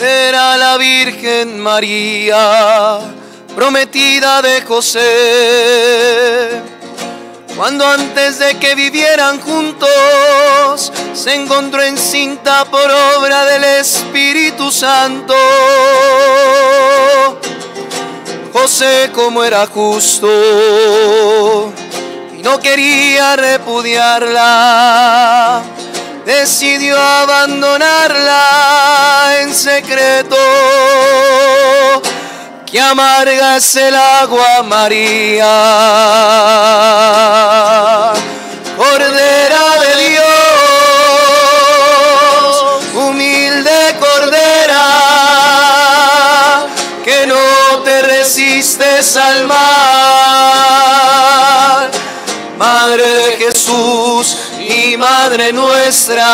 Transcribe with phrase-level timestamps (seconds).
[0.00, 3.00] era la Virgen María,
[3.54, 6.62] prometida de José.
[7.56, 12.88] Cuando antes de que vivieran juntos, se encontró encinta por
[13.18, 15.34] obra del Espíritu Santo.
[18.52, 21.72] José como era justo
[22.36, 25.62] y no quería repudiarla
[26.28, 28.42] decidió abandonarla
[29.40, 30.36] en secreto.
[32.66, 35.46] Que amarga el agua María,
[38.76, 40.24] Cordera de Dios,
[42.92, 44.86] humilde Cordera,
[47.06, 49.58] que no te resistes al mal,
[52.58, 54.47] Madre de Jesús
[54.88, 56.24] y Madre nuestra,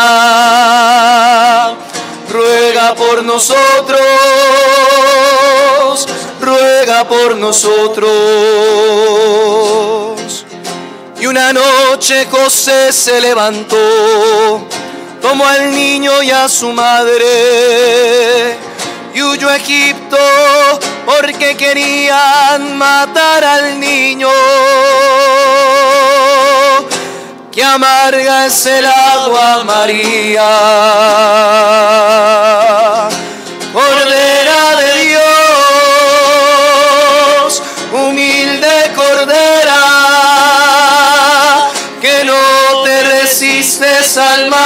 [2.30, 4.00] ruega por nosotros,
[6.40, 8.04] ruega por nosotros.
[11.18, 14.68] Y una noche José se levantó,
[15.20, 18.56] tomó al niño y a su madre
[19.14, 20.18] y huyó a Egipto
[21.06, 24.28] porque querían matar al niño
[27.54, 30.50] que amarga es el agua María.
[33.72, 35.22] Cordera de Dios,
[37.92, 39.82] humilde Cordera,
[42.00, 44.64] que no te resistes al mal.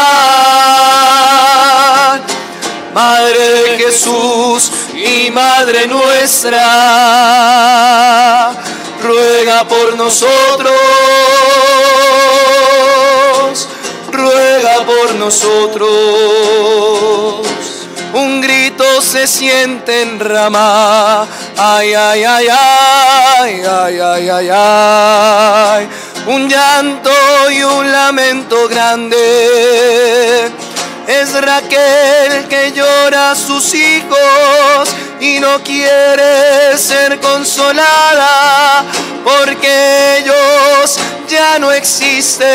[2.95, 6.63] Madre de Jesús y Madre nuestra,
[9.03, 10.73] ruega por nosotros
[15.29, 15.87] nosotros.
[18.15, 21.27] Un grito se siente en rama.
[21.59, 25.89] Ay, ay, ay, ay, ay, ay, ay, ay.
[26.29, 27.11] Un llanto
[27.51, 30.51] y un lamento grande.
[31.07, 34.89] Es Raquel que llora a sus hijos
[35.21, 38.83] y no quiere ser consolada
[39.25, 40.99] porque ellos
[41.39, 42.49] ya no existen.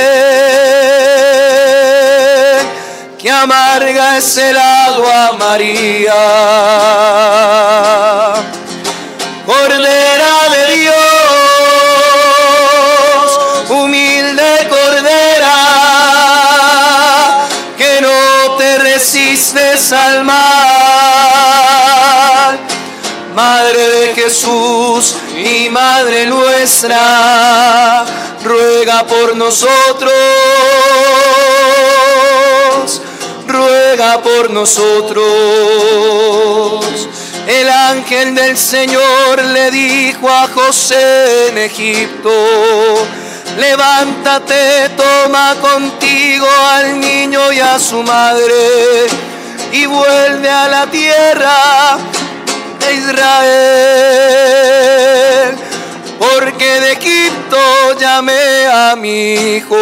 [3.18, 6.14] Que amarga es el agua María.
[9.46, 10.96] Cordera de Dios,
[13.70, 15.60] humilde Cordera,
[17.78, 20.44] que no te resistes al mal.
[23.34, 28.06] Madre de Jesús y Madre nuestra,
[28.44, 30.12] ruega por nosotros,
[33.48, 35.24] ruega por nosotros.
[37.48, 42.32] El ángel del Señor le dijo a José en Egipto,
[43.58, 49.08] levántate, toma contigo al niño y a su madre
[49.72, 51.98] y vuelve a la tierra
[52.92, 53.94] Israel
[56.20, 57.58] porque de Egipto
[58.00, 59.76] llamé a mi hijo,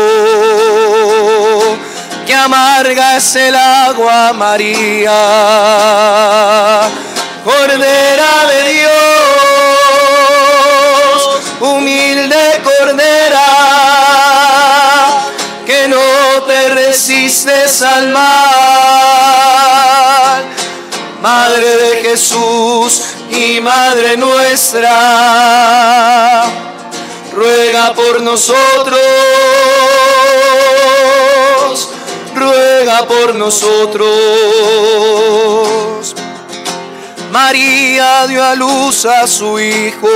[2.25, 5.11] que amarga es el agua María,
[7.43, 8.91] Cordera de Dios,
[11.59, 13.45] humilde Cordera,
[15.65, 18.80] que no te resistes al mal,
[21.21, 24.89] Madre de Jesús y Madre nuestra,
[27.31, 28.99] ruega por nosotros,
[32.33, 34.07] ruega por nosotros.
[37.31, 40.09] María dio a luz a su hijo,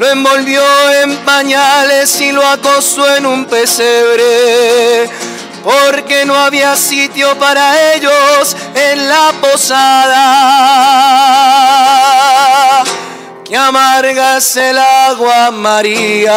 [0.00, 0.64] lo envolvió
[1.00, 5.08] en pañales y lo acostó en un pesebre
[5.62, 10.02] porque no había sitio para ellos en la posada.
[13.44, 16.32] Que amargas el agua, María,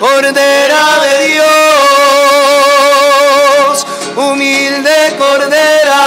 [0.00, 1.46] Cordera de Dios,
[4.16, 6.00] humilde Cordera,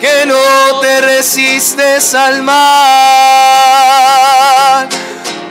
[0.00, 3.64] que no te resistes al mal.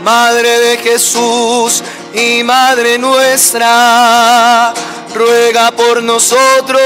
[0.03, 1.81] Madre de Jesús,
[2.13, 4.73] y Madre nuestra,
[5.13, 6.81] ruega por nosotros,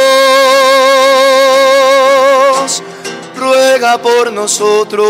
[3.35, 5.07] ruega por nosotros.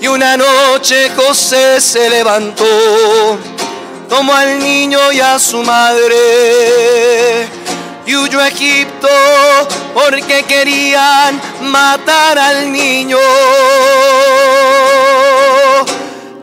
[0.00, 3.38] Y una noche José se levantó,
[4.08, 7.48] tomó al niño y a su madre
[8.04, 9.08] y huyó a Egipto
[9.94, 13.18] porque querían matar al niño.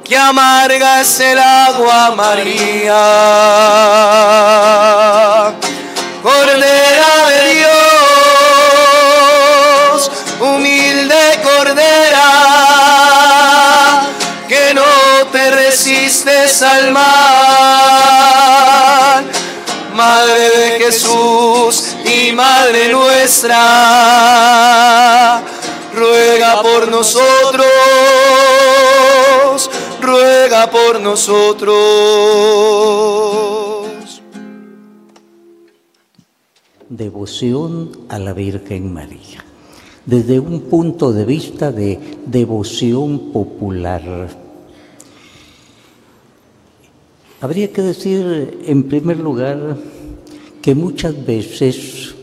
[0.09, 2.95] Que amarga es el agua María,
[6.23, 7.69] Cordera de Dios,
[10.39, 12.31] humilde Cordera,
[14.47, 17.05] que no te resistes al mal.
[19.93, 23.59] Madre de Jesús y Madre nuestra,
[25.93, 27.67] ruega por nosotros,
[30.19, 31.73] ruega por nosotros.
[36.89, 39.45] Devoción a la Virgen María,
[40.05, 44.49] desde un punto de vista de devoción popular
[47.41, 49.77] Habría que decir, en primer lugar,
[50.61, 52.13] que muchas veces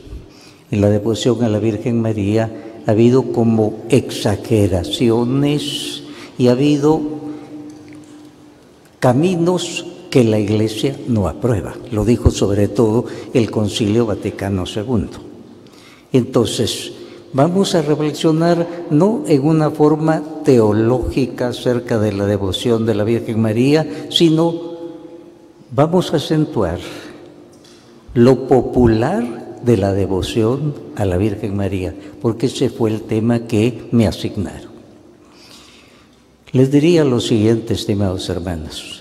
[0.71, 6.03] en la devoción a la Virgen María ha habido como exageraciones
[6.37, 7.01] y ha habido
[9.07, 11.75] caminos que la Iglesia no aprueba.
[11.93, 13.05] Lo dijo sobre todo
[13.35, 15.07] el Concilio Vaticano II.
[16.13, 16.91] Entonces,
[17.33, 23.41] vamos a reflexionar no en una forma teológica acerca de la devoción de la Virgen
[23.41, 24.53] María, sino
[25.71, 26.81] vamos a acentuar
[28.15, 33.87] lo popular de la devoción a la Virgen María, porque ese fue el tema que
[33.93, 34.75] me asignaron.
[36.57, 38.96] Les diría lo siguiente, estimados hermanos,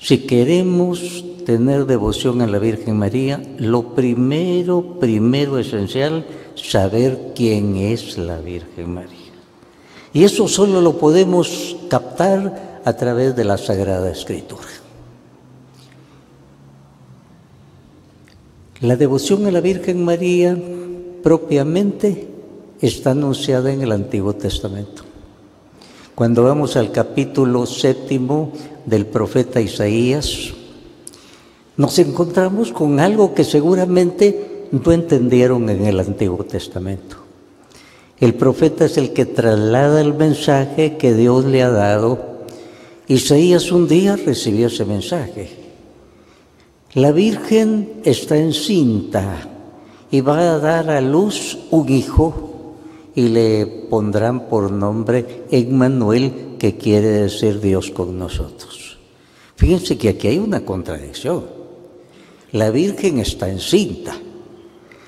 [0.00, 6.24] si queremos tener devoción a la Virgen María, lo primero, primero esencial,
[6.54, 9.18] saber quién es la Virgen María.
[10.12, 14.66] Y eso solo lo podemos captar a través de la Sagrada Escritura.
[18.80, 20.56] La devoción a la Virgen María
[21.22, 22.28] propiamente
[22.80, 25.09] está anunciada en el Antiguo Testamento.
[26.20, 28.52] Cuando vamos al capítulo séptimo
[28.84, 30.52] del profeta Isaías,
[31.78, 37.16] nos encontramos con algo que seguramente no entendieron en el Antiguo Testamento.
[38.18, 42.18] El profeta es el que traslada el mensaje que Dios le ha dado.
[43.08, 45.48] Isaías un día recibió ese mensaje
[46.92, 49.48] la Virgen está encinta
[50.10, 52.49] y va a dar a luz un hijo
[53.14, 58.98] y le pondrán por nombre Emmanuel, que quiere decir Dios con nosotros.
[59.56, 61.44] Fíjense que aquí hay una contradicción.
[62.52, 64.16] La Virgen está encinta.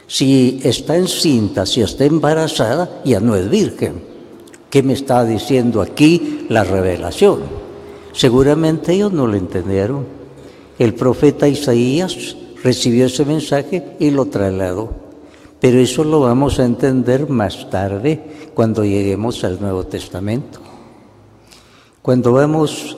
[0.07, 4.03] Si está encinta, si está embarazada, ya no es virgen.
[4.69, 7.41] ¿Qué me está diciendo aquí la revelación?
[8.13, 10.07] Seguramente ellos no lo entendieron.
[10.79, 14.93] El profeta Isaías recibió ese mensaje y lo trasladó.
[15.63, 20.59] Pero eso lo vamos a entender más tarde cuando lleguemos al Nuevo Testamento.
[22.03, 22.97] Cuando vamos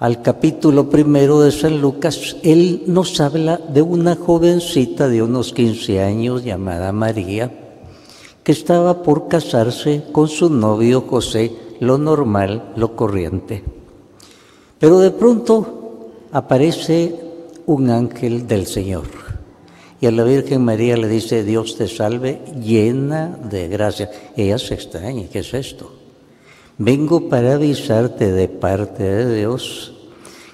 [0.00, 6.02] al capítulo primero de San Lucas, él nos habla de una jovencita de unos 15
[6.02, 7.52] años llamada María,
[8.42, 13.62] que estaba por casarse con su novio José, lo normal, lo corriente.
[14.80, 17.14] Pero de pronto aparece
[17.66, 19.23] un ángel del Señor.
[20.00, 24.10] Y a la Virgen María le dice, Dios te salve, llena de gracia.
[24.36, 25.92] Ella se extraña, ¿qué es esto?
[26.78, 29.94] Vengo para avisarte de parte de Dios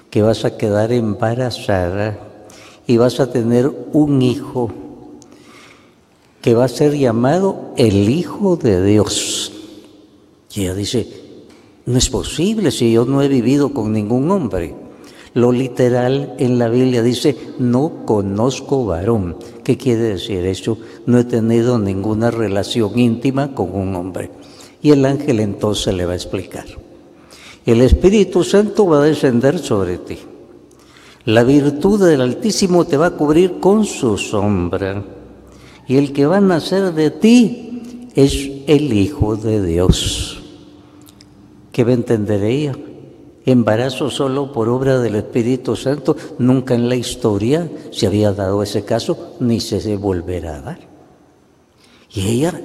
[0.09, 2.19] que vas a quedar embarazada
[2.85, 4.71] y vas a tener un hijo
[6.41, 9.53] que va a ser llamado el Hijo de Dios.
[10.53, 11.07] Y ella dice,
[11.85, 14.75] no es posible si yo no he vivido con ningún hombre.
[15.33, 19.37] Lo literal en la Biblia dice, no conozco varón.
[19.63, 20.77] ¿Qué quiere decir eso?
[21.05, 24.29] No he tenido ninguna relación íntima con un hombre.
[24.81, 26.65] Y el ángel entonces le va a explicar.
[27.65, 30.17] El Espíritu Santo va a descender sobre ti.
[31.25, 35.03] La virtud del Altísimo te va a cubrir con su sombra.
[35.87, 40.41] Y el que va a nacer de ti es el Hijo de Dios.
[41.71, 42.75] ¿Qué va a entender ella?
[43.45, 48.83] Embarazo solo por obra del Espíritu Santo, nunca en la historia se había dado ese
[48.83, 50.79] caso, ni se volverá a dar.
[52.13, 52.61] Y ella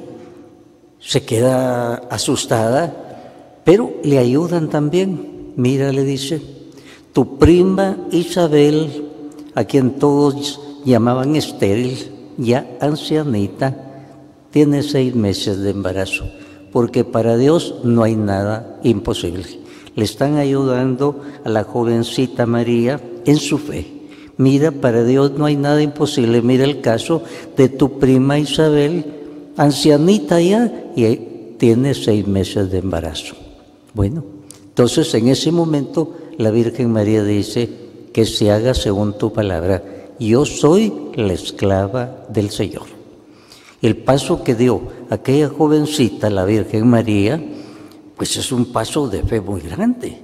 [1.01, 5.53] se queda asustada, pero le ayudan también.
[5.57, 6.43] Mira, le dice,
[7.13, 9.09] tu prima Isabel,
[9.55, 13.75] a quien todos llamaban estéril, ya ancianita,
[14.51, 16.25] tiene seis meses de embarazo,
[16.73, 19.66] porque para Dios no hay nada imposible
[19.97, 23.97] le están ayudando a la jovencita María en su fe.
[24.37, 26.43] Mira, para Dios no hay nada imposible.
[26.43, 27.23] Mira el caso
[27.57, 29.05] de tu prima Isabel,
[29.57, 33.35] ancianita ya, y tiene seis meses de embarazo.
[33.95, 34.23] Bueno,
[34.69, 37.71] entonces en ese momento la Virgen María dice
[38.13, 39.83] que se haga según tu palabra.
[40.21, 42.85] Yo soy la esclava del Señor.
[43.81, 47.43] El paso que dio aquella jovencita, la Virgen María,
[48.17, 50.23] pues es un paso de fe muy grande.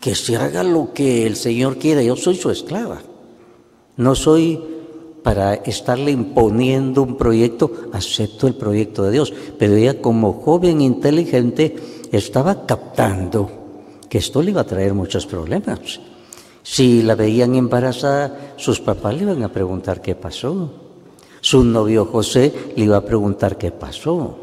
[0.00, 2.02] Que se haga lo que el Señor quiera.
[2.02, 3.02] Yo soy su esclava.
[3.96, 4.58] No soy
[5.22, 9.32] para estarle imponiendo un proyecto, acepto el proyecto de Dios.
[9.58, 11.76] Pero ella como joven inteligente
[12.10, 13.50] estaba captando
[14.08, 16.00] que esto le iba a traer muchos problemas.
[16.62, 20.70] Si la veían embarazada, sus papás le iban a preguntar qué pasó.
[21.40, 24.36] Su novio José le iba a preguntar qué pasó.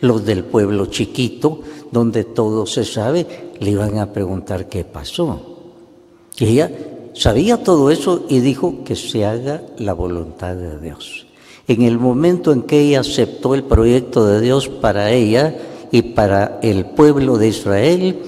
[0.00, 1.60] Los del pueblo chiquito,
[1.94, 3.24] donde todo se sabe,
[3.60, 5.40] le iban a preguntar qué pasó.
[6.36, 6.70] Y ella
[7.14, 11.26] sabía todo eso y dijo que se haga la voluntad de Dios.
[11.68, 15.56] En el momento en que ella aceptó el proyecto de Dios para ella
[15.92, 18.18] y para el pueblo de Israel,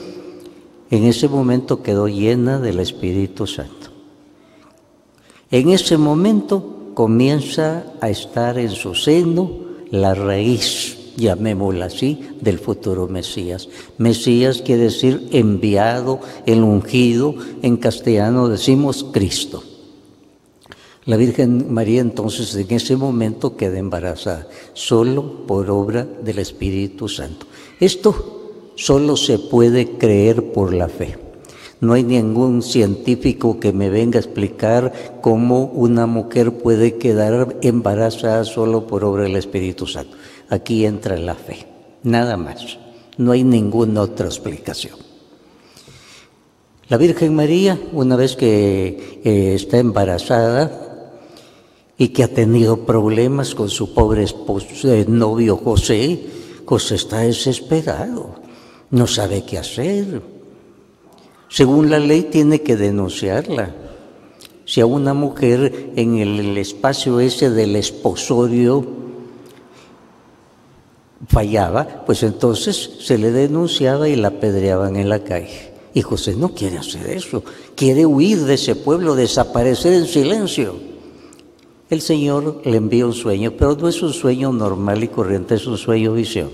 [0.88, 3.90] en ese momento quedó llena del Espíritu Santo.
[5.50, 9.50] En ese momento comienza a estar en su seno
[9.90, 13.68] la raíz, llamémosla así, del futuro Mesías.
[13.98, 19.62] Mesías quiere decir enviado, el ungido, en castellano decimos Cristo.
[21.06, 27.46] La Virgen María entonces en ese momento queda embarazada, solo por obra del Espíritu Santo.
[27.78, 31.16] Esto solo se puede creer por la fe.
[31.80, 38.44] No hay ningún científico que me venga a explicar cómo una mujer puede quedar embarazada
[38.44, 40.16] solo por obra del Espíritu Santo.
[40.48, 41.66] Aquí entra la fe,
[42.02, 42.78] nada más.
[43.18, 44.96] No hay ninguna otra explicación.
[46.88, 50.70] La Virgen María, una vez que eh, está embarazada
[51.98, 56.26] y que ha tenido problemas con su pobre esposo, eh, novio José,
[56.64, 58.46] José está desesperado
[58.90, 60.22] no sabe qué hacer.
[61.48, 63.74] Según la ley tiene que denunciarla.
[64.64, 68.84] Si a una mujer en el espacio ese del esposorio
[71.28, 75.72] fallaba, pues entonces se le denunciaba y la apedreaban en la calle.
[75.94, 77.42] Y José no quiere hacer eso,
[77.74, 80.74] quiere huir de ese pueblo, desaparecer en silencio.
[81.88, 85.66] El Señor le envía un sueño, pero no es un sueño normal y corriente, es
[85.66, 86.50] un sueño visión.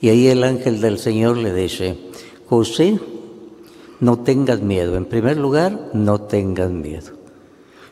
[0.00, 1.96] Y ahí el ángel del Señor le dice,
[2.48, 3.00] José,
[4.00, 4.96] no tengas miedo.
[4.96, 7.12] En primer lugar, no tengas miedo.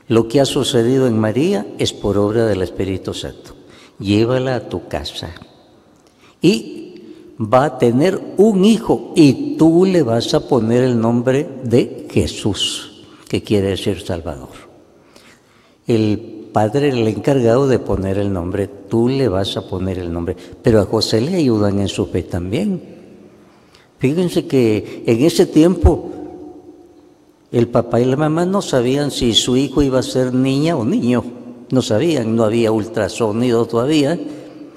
[0.07, 3.55] Lo que ha sucedido en María es por obra del Espíritu Santo.
[3.99, 5.31] Llévala a tu casa.
[6.45, 7.01] Y
[7.41, 13.07] va a tener un hijo y tú le vas a poner el nombre de Jesús,
[13.27, 14.51] que quiere decir Salvador.
[15.87, 20.37] El padre el encargado de poner el nombre, tú le vas a poner el nombre,
[20.63, 22.79] pero a José le ayudan en su fe también.
[23.99, 26.11] Fíjense que en ese tiempo
[27.51, 30.85] el papá y la mamá no sabían si su hijo iba a ser niña o
[30.85, 31.25] niño,
[31.71, 34.21] no sabían, no había ultrasonido todavía.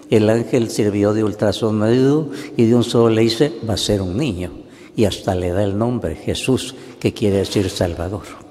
[0.09, 4.17] El ángel sirvió de ultrasonido y de un solo le dice, va a ser un
[4.17, 4.51] niño.
[4.95, 8.47] Y hasta le da el nombre, Jesús, que quiere decir Salvador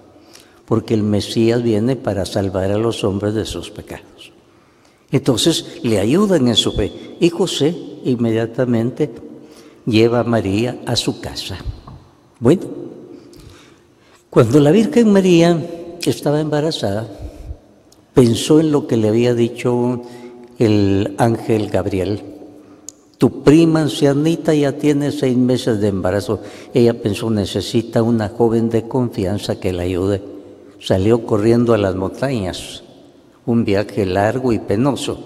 [0.66, 4.32] porque el Mesías viene para salvar a los hombres de sus pecados.
[5.10, 9.10] Entonces le ayudan en su fe y José inmediatamente
[9.86, 11.56] lleva a María a su casa.
[12.40, 12.62] Bueno,
[14.28, 15.64] cuando la Virgen María
[16.04, 17.08] estaba embarazada,
[18.12, 20.02] pensó en lo que le había dicho
[20.58, 22.22] el ángel Gabriel.
[23.18, 26.40] Tu prima ancianita ya tiene seis meses de embarazo.
[26.74, 30.36] Ella pensó, necesita una joven de confianza que la ayude
[30.80, 32.82] salió corriendo a las montañas,
[33.44, 35.18] un viaje largo y penoso,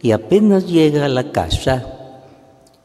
[0.00, 1.98] y apenas llega a la casa,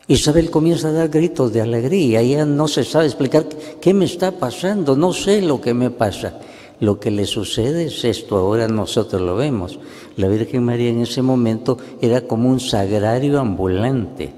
[0.07, 3.45] Isabel comienza a dar gritos de alegría, ella no se sabe explicar
[3.81, 6.39] qué me está pasando, no sé lo que me pasa.
[6.79, 9.79] Lo que le sucede es esto, ahora nosotros lo vemos.
[10.17, 14.33] La Virgen María en ese momento era como un sagrario ambulante.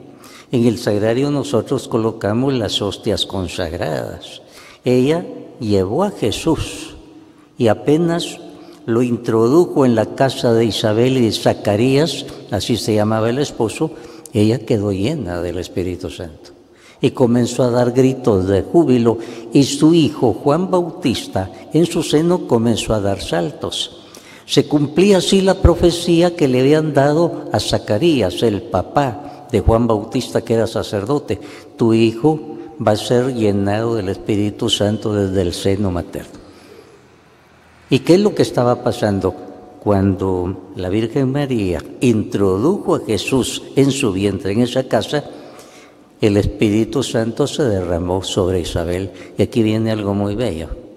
[0.51, 4.41] En el sagrario nosotros colocamos las hostias consagradas.
[4.83, 5.25] Ella
[5.59, 6.95] llevó a Jesús
[7.57, 8.39] y apenas
[8.85, 13.91] lo introdujo en la casa de Isabel y de Zacarías, así se llamaba el esposo,
[14.33, 16.51] ella quedó llena del Espíritu Santo
[17.01, 19.17] y comenzó a dar gritos de júbilo
[19.53, 23.98] y su hijo Juan Bautista en su seno comenzó a dar saltos.
[24.49, 29.85] Se cumplía así la profecía que le habían dado a Zacarías, el papá de Juan
[29.85, 31.39] Bautista que era sacerdote.
[31.77, 36.39] Tu hijo va a ser llenado del Espíritu Santo desde el seno materno.
[37.91, 39.35] ¿Y qué es lo que estaba pasando?
[39.83, 45.25] Cuando la Virgen María introdujo a Jesús en su vientre, en esa casa,
[46.19, 49.11] el Espíritu Santo se derramó sobre Isabel.
[49.37, 50.88] Y aquí viene algo muy bello.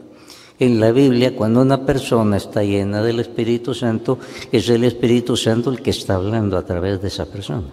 [0.62, 4.21] En la Biblia, cuando una persona está llena del Espíritu Santo,
[4.52, 7.66] es el Espíritu Santo el que está hablando a través de esa persona.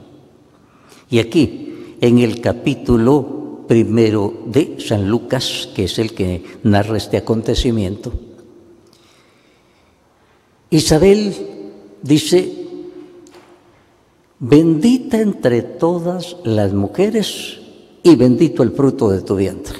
[1.07, 7.17] Y aquí, en el capítulo primero de San Lucas, que es el que narra este
[7.17, 8.11] acontecimiento,
[10.71, 11.35] Isabel
[12.01, 12.51] dice,
[14.39, 17.59] bendita entre todas las mujeres
[18.01, 19.77] y bendito el fruto de tu vientre.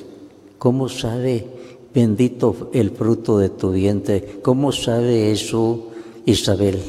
[0.60, 1.58] ¿Cómo sabe
[1.94, 4.40] bendito el fruto de tu vientre?
[4.42, 5.88] ¿Cómo sabe eso
[6.26, 6.80] Isabel,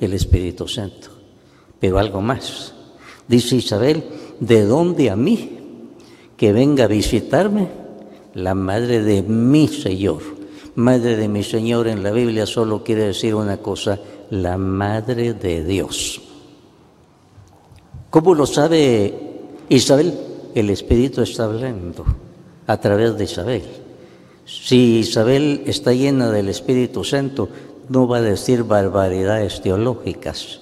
[0.00, 1.08] el Espíritu Santo?
[1.80, 2.74] Pero algo más.
[3.26, 4.04] Dice Isabel,
[4.40, 5.58] ¿de dónde a mí
[6.36, 7.68] que venga a visitarme
[8.34, 10.22] la madre de mi Señor?
[10.74, 13.98] Madre de mi Señor en la Biblia solo quiere decir una cosa,
[14.30, 16.20] la Madre de Dios.
[18.10, 19.12] ¿Cómo lo sabe
[19.68, 20.14] Isabel?
[20.54, 22.04] El Espíritu está hablando
[22.66, 23.62] a través de Isabel.
[24.48, 27.48] Si Isabel está llena del Espíritu Santo,
[27.88, 30.60] no va a decir barbaridades teológicas.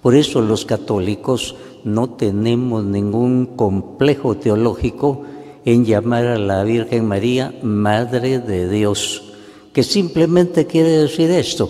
[0.00, 5.24] Por eso los católicos no tenemos ningún complejo teológico
[5.64, 9.34] en llamar a la Virgen María Madre de Dios
[9.74, 11.68] que simplemente quiere decir esto,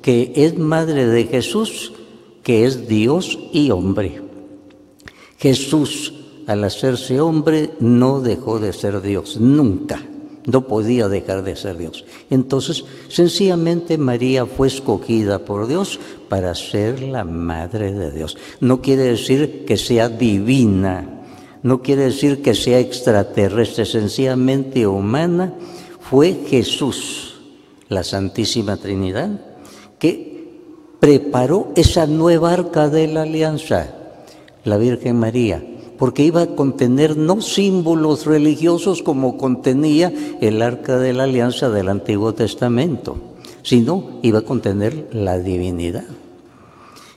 [0.00, 1.92] que es madre de Jesús,
[2.42, 4.22] que es Dios y hombre.
[5.38, 6.14] Jesús,
[6.46, 10.02] al hacerse hombre, no dejó de ser Dios, nunca,
[10.44, 12.04] no podía dejar de ser Dios.
[12.30, 18.36] Entonces, sencillamente María fue escogida por Dios para ser la madre de Dios.
[18.60, 21.22] No quiere decir que sea divina,
[21.62, 25.54] no quiere decir que sea extraterrestre, sencillamente humana,
[26.00, 27.32] fue Jesús
[27.88, 29.30] la Santísima Trinidad,
[29.98, 30.32] que
[30.98, 33.94] preparó esa nueva arca de la alianza,
[34.64, 35.62] la Virgen María,
[36.02, 41.88] porque iba a contener no símbolos religiosos como contenía el arca de la alianza del
[41.88, 43.18] Antiguo Testamento,
[43.62, 46.02] sino iba a contener la divinidad.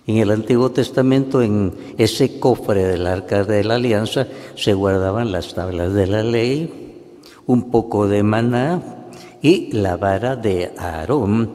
[0.06, 5.56] En el Antiguo Testamento, en ese cofre del arca de la alianza, se guardaban las
[5.56, 7.02] tablas de la ley,
[7.48, 9.08] un poco de maná,
[9.42, 11.50] y la vara de Aarón.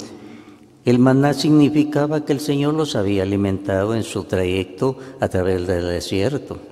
[0.84, 5.86] El maná significaba que el Señor los había alimentado en su trayecto a través del
[5.86, 6.69] desierto.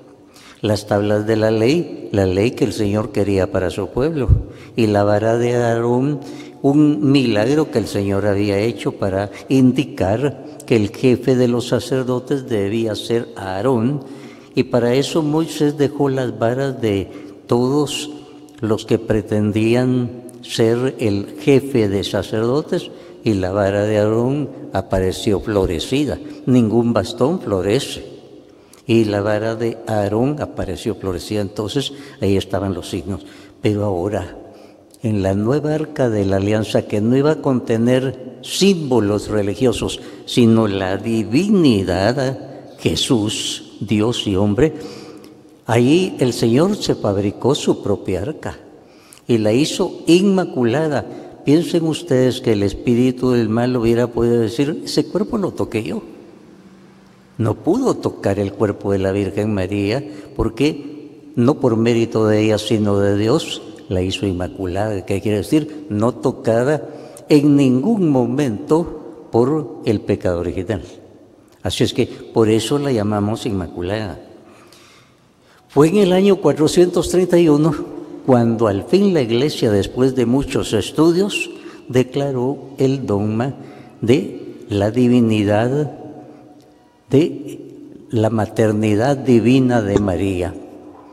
[0.60, 4.28] Las tablas de la ley, la ley que el Señor quería para su pueblo.
[4.74, 6.20] Y la vara de Aarón,
[6.62, 12.48] un milagro que el Señor había hecho para indicar que el jefe de los sacerdotes
[12.48, 14.04] debía ser Aarón.
[14.54, 17.08] Y para eso Moisés dejó las varas de
[17.46, 18.10] todos
[18.60, 22.90] los que pretendían ser el jefe de sacerdotes
[23.22, 26.18] y la vara de Aarón apareció florecida.
[26.46, 28.07] Ningún bastón florece.
[28.88, 31.42] Y la vara de Aarón apareció florecida.
[31.42, 33.24] Entonces ahí estaban los signos.
[33.60, 34.36] Pero ahora,
[35.02, 40.66] en la nueva arca de la alianza que no iba a contener símbolos religiosos, sino
[40.66, 44.74] la divinidad, Jesús, Dios y hombre,
[45.66, 48.58] ahí el Señor se fabricó su propia arca
[49.26, 51.06] y la hizo inmaculada.
[51.44, 56.02] Piensen ustedes que el espíritu del mal hubiera podido decir, ese cuerpo lo toqué yo.
[57.38, 60.04] No pudo tocar el cuerpo de la Virgen María
[60.36, 65.06] porque no por mérito de ella, sino de Dios, la hizo inmaculada.
[65.06, 65.86] ¿Qué quiere decir?
[65.88, 66.88] No tocada
[67.28, 70.82] en ningún momento por el pecado original.
[71.62, 74.18] Así es que por eso la llamamos Inmaculada.
[75.68, 77.74] Fue en el año 431
[78.24, 81.50] cuando al fin la Iglesia, después de muchos estudios,
[81.88, 83.54] declaró el dogma
[84.00, 85.97] de la divinidad,
[87.10, 87.58] de
[88.10, 90.54] la maternidad divina de María.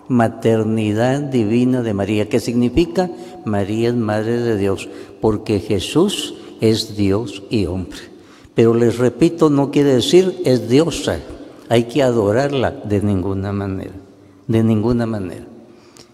[0.08, 3.10] Maternidad divina de María, ¿qué significa?
[3.44, 4.88] María es Madre de Dios,
[5.20, 8.00] porque Jesús es Dios y hombre.
[8.54, 11.20] Pero les repito, no quiere decir es diosa,
[11.70, 13.96] hay que adorarla de ninguna manera,
[14.48, 15.46] de ninguna manera.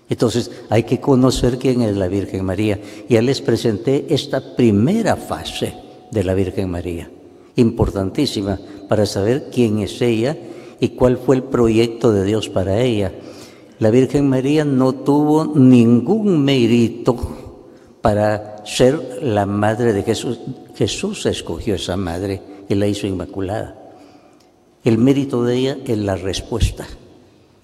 [0.09, 2.79] Entonces hay que conocer quién es la Virgen María.
[3.07, 5.73] Ya les presenté esta primera fase
[6.11, 7.09] de la Virgen María,
[7.55, 8.59] importantísima
[8.91, 10.35] para saber quién es ella
[10.81, 13.13] y cuál fue el proyecto de Dios para ella.
[13.79, 17.15] La Virgen María no tuvo ningún mérito
[18.01, 20.41] para ser la madre de Jesús.
[20.75, 23.77] Jesús escogió esa madre y la hizo inmaculada.
[24.83, 26.85] El mérito de ella es la respuesta.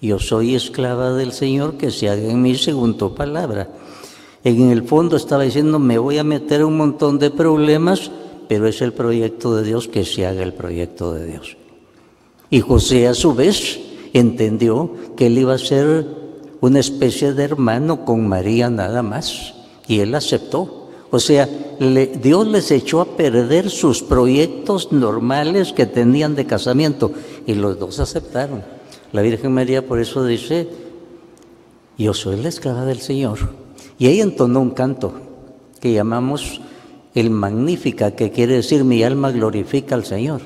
[0.00, 3.68] Yo soy esclava del Señor, que se haga en mí según tu palabra.
[4.44, 8.10] En el fondo estaba diciendo, me voy a meter un montón de problemas,
[8.48, 11.56] pero es el proyecto de Dios que se haga el proyecto de Dios.
[12.50, 13.78] Y José a su vez
[14.14, 16.06] entendió que él iba a ser
[16.60, 19.54] una especie de hermano con María nada más,
[19.86, 20.88] y él aceptó.
[21.10, 21.48] O sea,
[22.20, 27.12] Dios les echó a perder sus proyectos normales que tenían de casamiento,
[27.46, 28.62] y los dos aceptaron.
[29.12, 30.68] La Virgen María por eso dice,
[31.96, 33.38] yo soy la esclava del Señor.
[33.98, 35.14] Y ella entonó un canto
[35.80, 36.60] que llamamos
[37.18, 40.42] el Magnífica, que quiere decir mi alma glorifica al Señor.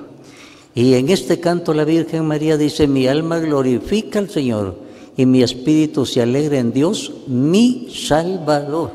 [0.75, 4.77] Y en este canto la Virgen María dice, mi alma glorifica al Señor
[5.17, 8.91] y mi espíritu se alegra en Dios, mi Salvador,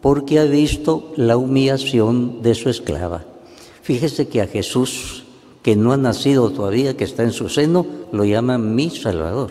[0.00, 3.24] porque ha visto la humillación de su esclava.
[3.82, 5.24] Fíjese que a Jesús,
[5.62, 9.50] que no ha nacido todavía, que está en su seno, lo llaman mi Salvador.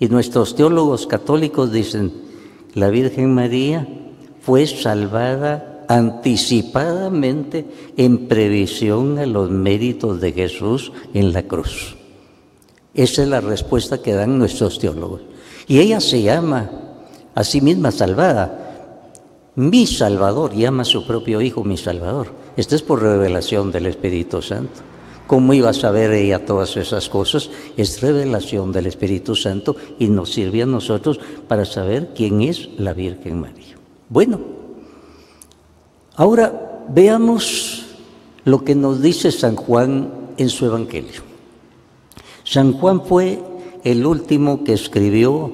[0.00, 2.12] Y nuestros teólogos católicos dicen,
[2.74, 3.86] la Virgen María
[4.40, 7.64] fue salvada anticipadamente
[7.96, 11.96] en previsión a los méritos de Jesús en la cruz.
[12.94, 15.20] Esa es la respuesta que dan nuestros teólogos.
[15.68, 16.70] Y ella se llama
[17.34, 18.62] a sí misma salvada.
[19.54, 22.28] Mi Salvador llama a su propio Hijo mi Salvador.
[22.56, 24.80] Esto es por revelación del Espíritu Santo.
[25.26, 27.50] ¿Cómo iba a saber ella todas esas cosas?
[27.76, 31.18] Es revelación del Espíritu Santo y nos sirve a nosotros
[31.48, 33.76] para saber quién es la Virgen María.
[34.08, 34.55] Bueno,
[36.16, 37.84] Ahora veamos
[38.44, 41.20] lo que nos dice San Juan en su Evangelio.
[42.42, 43.38] San Juan fue
[43.84, 45.52] el último que escribió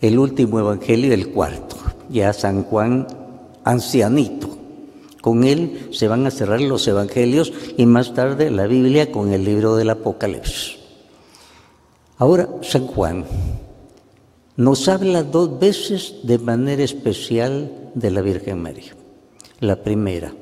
[0.00, 1.76] el último Evangelio, el cuarto,
[2.10, 3.06] ya San Juan
[3.62, 4.48] ancianito.
[5.20, 9.44] Con él se van a cerrar los Evangelios y más tarde la Biblia con el
[9.44, 10.78] libro del Apocalipsis.
[12.18, 13.24] Ahora, San Juan
[14.56, 18.95] nos habla dos veces de manera especial de la Virgen María.
[19.60, 20.34] La primera,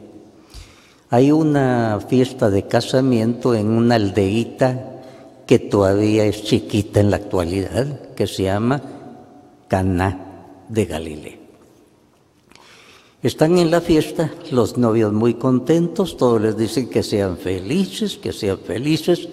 [1.10, 5.02] hay una fiesta de casamiento en una aldeíta
[5.46, 8.82] que todavía es chiquita en la actualidad, que se llama
[9.68, 11.38] Caná de Galilea.
[13.22, 18.32] Están en la fiesta los novios muy contentos, todos les dicen que sean felices, que
[18.32, 19.28] sean felices,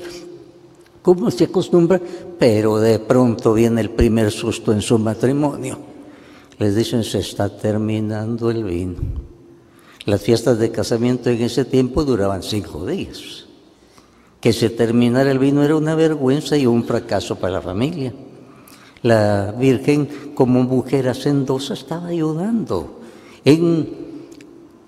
[1.01, 1.99] como se acostumbra,
[2.37, 5.79] pero de pronto viene el primer susto en su matrimonio.
[6.59, 9.30] Les dicen se está terminando el vino.
[10.05, 13.45] Las fiestas de casamiento en ese tiempo duraban cinco días.
[14.39, 18.11] Que se terminara el vino era una vergüenza y un fracaso para la familia.
[19.03, 22.99] La Virgen, como mujer hacendosa, estaba ayudando
[23.45, 23.89] en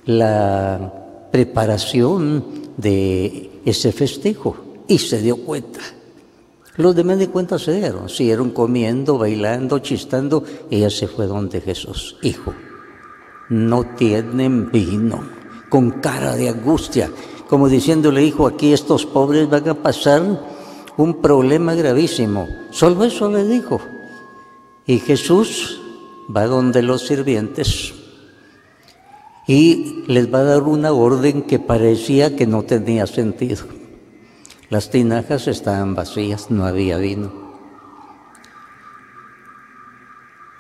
[0.06, 2.44] la preparación
[2.78, 5.80] de ese festejo y se dio cuenta.
[6.76, 10.44] Los demás de cuenta se dieron, siguieron comiendo, bailando, chistando.
[10.72, 12.52] Ella se fue donde Jesús, hijo
[13.54, 15.24] no tienen vino,
[15.70, 17.12] con cara de angustia,
[17.48, 20.24] como diciéndole, hijo, aquí estos pobres van a pasar
[20.98, 22.48] un problema gravísimo.
[22.72, 23.80] Solo eso le dijo.
[24.88, 25.80] Y Jesús
[26.36, 27.94] va donde los sirvientes
[29.46, 33.66] y les va a dar una orden que parecía que no tenía sentido.
[34.70, 37.53] Las tinajas estaban vacías, no había vino.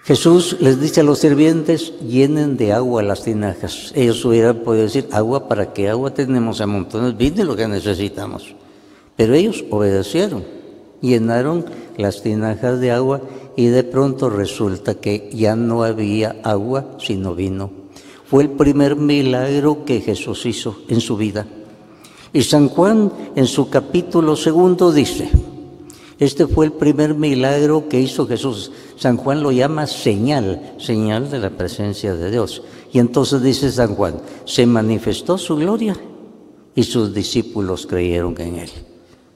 [0.04, 3.94] Jesús les dice a los sirvientes, llenen de agua las tinajas.
[3.96, 7.16] Ellos hubieran podido decir, agua, ¿para qué agua tenemos a montones?
[7.16, 8.54] Vine lo que necesitamos.
[9.16, 10.44] Pero ellos obedecieron,
[11.00, 11.64] llenaron
[11.96, 13.22] las tinajas de agua
[13.56, 17.72] y de pronto resulta que ya no había agua, sino vino.
[18.26, 21.48] Fue el primer milagro que Jesús hizo en su vida.
[22.34, 25.30] Y San Juan en su capítulo segundo dice,
[26.24, 28.72] este fue el primer milagro que hizo Jesús.
[28.98, 32.62] San Juan lo llama señal, señal de la presencia de Dios.
[32.92, 35.96] Y entonces dice San Juan, se manifestó su gloria
[36.76, 38.70] y sus discípulos creyeron en él.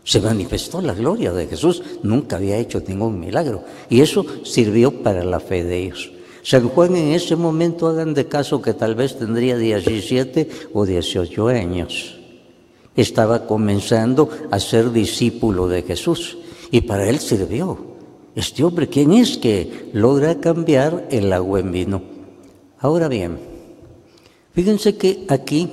[0.03, 3.63] Se manifestó la gloria de Jesús, nunca había hecho ningún milagro.
[3.89, 6.11] Y eso sirvió para la fe de ellos.
[6.43, 11.47] San Juan en ese momento, hagan de caso que tal vez tendría 17 o 18
[11.49, 12.17] años.
[12.95, 16.37] Estaba comenzando a ser discípulo de Jesús.
[16.71, 17.77] Y para él sirvió.
[18.35, 22.01] Este hombre, ¿quién es que logra cambiar el agua en vino?
[22.79, 23.39] Ahora bien,
[24.53, 25.67] fíjense que aquí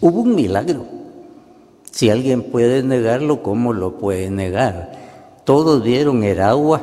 [0.00, 0.86] hubo un milagro.
[1.90, 5.42] Si alguien puede negarlo, ¿cómo lo puede negar?
[5.44, 6.80] Todos vieron el agua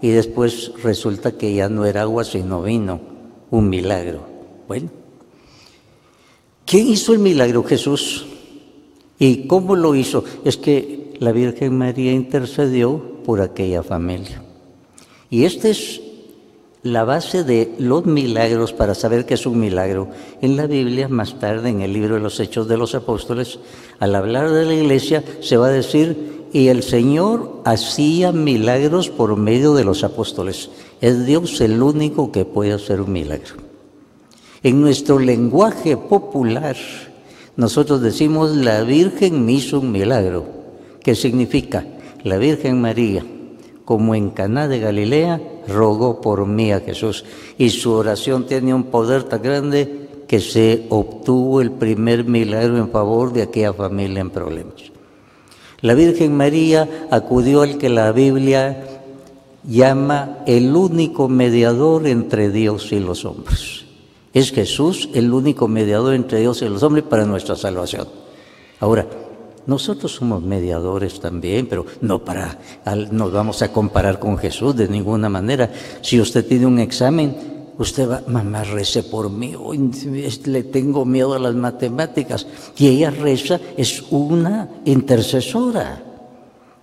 [0.00, 3.00] y después resulta que ya no era agua sino vino.
[3.50, 4.20] Un milagro.
[4.68, 4.90] Bueno,
[6.64, 7.64] ¿quién hizo el milagro?
[7.64, 8.26] Jesús.
[9.18, 10.24] ¿Y cómo lo hizo?
[10.44, 14.42] Es que la Virgen María intercedió por aquella familia.
[15.28, 16.00] Y esta es
[16.82, 20.08] la base de los milagros para saber qué es un milagro.
[20.40, 23.58] En la Biblia, más tarde, en el libro de los Hechos de los Apóstoles,
[23.98, 29.36] al hablar de la iglesia, se va a decir, y el Señor hacía milagros por
[29.36, 30.70] medio de los apóstoles.
[31.02, 33.56] Es Dios el único que puede hacer un milagro.
[34.62, 36.76] En nuestro lenguaje popular,
[37.56, 40.59] nosotros decimos, la Virgen me hizo un milagro.
[41.02, 41.84] ¿Qué significa?
[42.24, 43.24] La Virgen María
[43.90, 47.24] como en Caná de Galilea, rogó por mí a Jesús.
[47.58, 52.90] Y su oración tiene un poder tan grande que se obtuvo el primer milagro en
[52.90, 54.92] favor de aquella familia en problemas.
[55.80, 58.86] La Virgen María acudió al que la Biblia
[59.64, 63.86] llama el único mediador entre Dios y los hombres.
[64.32, 68.06] Es Jesús el único mediador entre Dios y los hombres para nuestra salvación.
[68.78, 69.04] Ahora,
[69.66, 72.58] nosotros somos mediadores también, pero no para
[73.12, 75.70] nos vamos a comparar con Jesús de ninguna manera.
[76.00, 77.36] Si usted tiene un examen,
[77.78, 79.54] usted va, mamá, rece por mí,
[80.46, 82.46] le tengo miedo a las matemáticas.
[82.76, 86.02] Y ella reza, es una intercesora,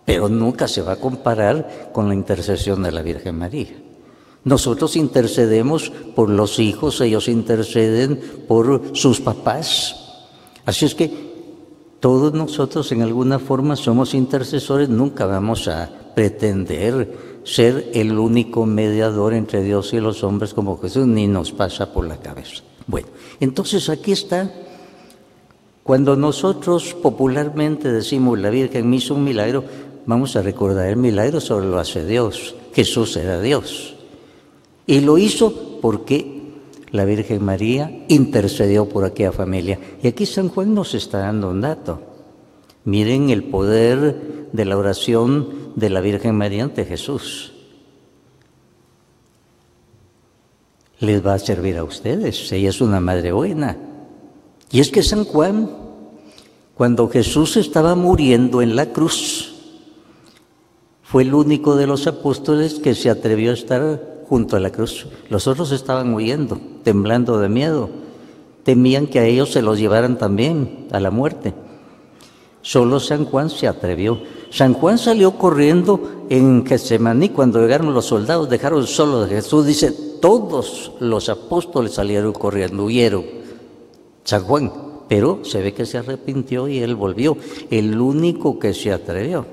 [0.06, 3.76] pero nunca se va a comparar con la intercesión de la Virgen María.
[4.44, 10.24] Nosotros intercedemos por los hijos, ellos interceden por sus papás.
[10.66, 11.27] Así es que
[12.00, 19.34] todos nosotros en alguna forma somos intercesores, nunca vamos a pretender ser el único mediador
[19.34, 22.64] entre Dios y los hombres como Jesús, ni nos pasa por la cabeza.
[22.86, 23.08] Bueno,
[23.40, 24.52] entonces aquí está,
[25.84, 29.64] cuando nosotros popularmente decimos la Virgen me hizo un milagro,
[30.06, 32.56] vamos a recordar el milagro sobre lo hace Dios.
[32.74, 33.96] Jesús era Dios.
[34.86, 36.37] Y lo hizo porque
[36.92, 39.80] la Virgen María intercedió por aquella familia.
[40.02, 42.02] Y aquí San Juan nos está dando un dato.
[42.86, 47.54] Miren el poder de la oración de la Virgen María ante Jesús.
[51.00, 52.52] Les va a servir a ustedes.
[52.52, 53.78] Ella es una madre buena.
[54.72, 55.70] Y es que San Juan,
[56.76, 59.54] cuando Jesús estaba muriendo en la cruz,
[61.04, 65.08] fue el único de los apóstoles que se atrevió a estar junto a la cruz.
[65.30, 67.90] Los otros estaban huyendo, temblando de miedo.
[68.64, 71.54] Temían que a ellos se los llevaran también a la muerte.
[72.62, 74.20] Solo San Juan se atrevió.
[74.50, 79.66] San Juan salió corriendo en Getsemaní cuando llegaron los soldados, dejaron solo de Jesús.
[79.66, 83.24] Dice, todos los apóstoles salieron corriendo, huyeron.
[84.26, 84.74] San Juan,
[85.08, 87.38] pero se ve que se arrepintió y él volvió.
[87.72, 89.46] El único que se atrevió.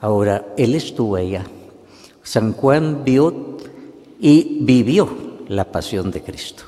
[0.00, 1.44] Ahora, él estuvo allá.
[2.22, 3.57] San Juan vio
[4.20, 5.08] y vivió
[5.48, 6.64] la pasión de Cristo.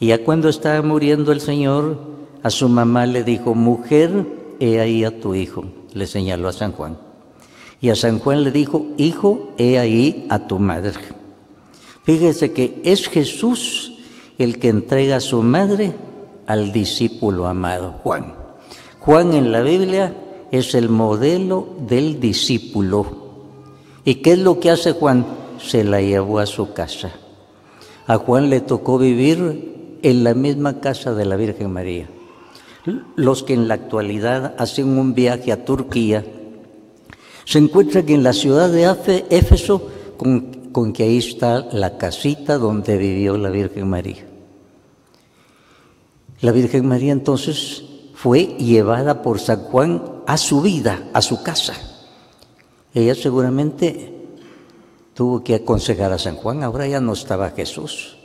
[0.00, 1.98] Y ya cuando estaba muriendo el Señor,
[2.42, 4.26] a su mamá le dijo, mujer,
[4.58, 5.64] he ahí a tu hijo,
[5.94, 6.98] le señaló a San Juan.
[7.80, 11.00] Y a San Juan le dijo, hijo, he ahí a tu madre.
[12.04, 13.98] Fíjese que es Jesús
[14.38, 15.92] el que entrega a su madre
[16.46, 18.34] al discípulo amado, Juan.
[18.98, 20.14] Juan en la Biblia
[20.50, 23.06] es el modelo del discípulo.
[24.04, 25.24] ¿Y qué es lo que hace Juan?
[25.64, 27.12] Se la llevó a su casa.
[28.06, 32.08] A Juan le tocó vivir en la misma casa de la Virgen María.
[33.16, 36.24] Los que en la actualidad hacen un viaje a Turquía
[37.44, 42.96] se encuentran en la ciudad de Éfeso con, con que ahí está la casita donde
[42.96, 44.26] vivió la Virgen María.
[46.40, 51.74] La Virgen María entonces fue llevada por San Juan a su vida, a su casa.
[52.94, 54.11] Ella seguramente
[55.14, 58.16] Tuvo que aconsejar a San Juan, ahora ya no estaba Jesús.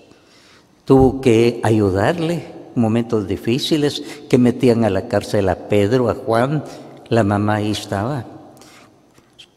[0.85, 2.33] Tuvo que ayudarle
[2.75, 6.63] en momentos difíciles que metían a la cárcel a Pedro, a Juan,
[7.09, 8.25] la mamá ahí estaba.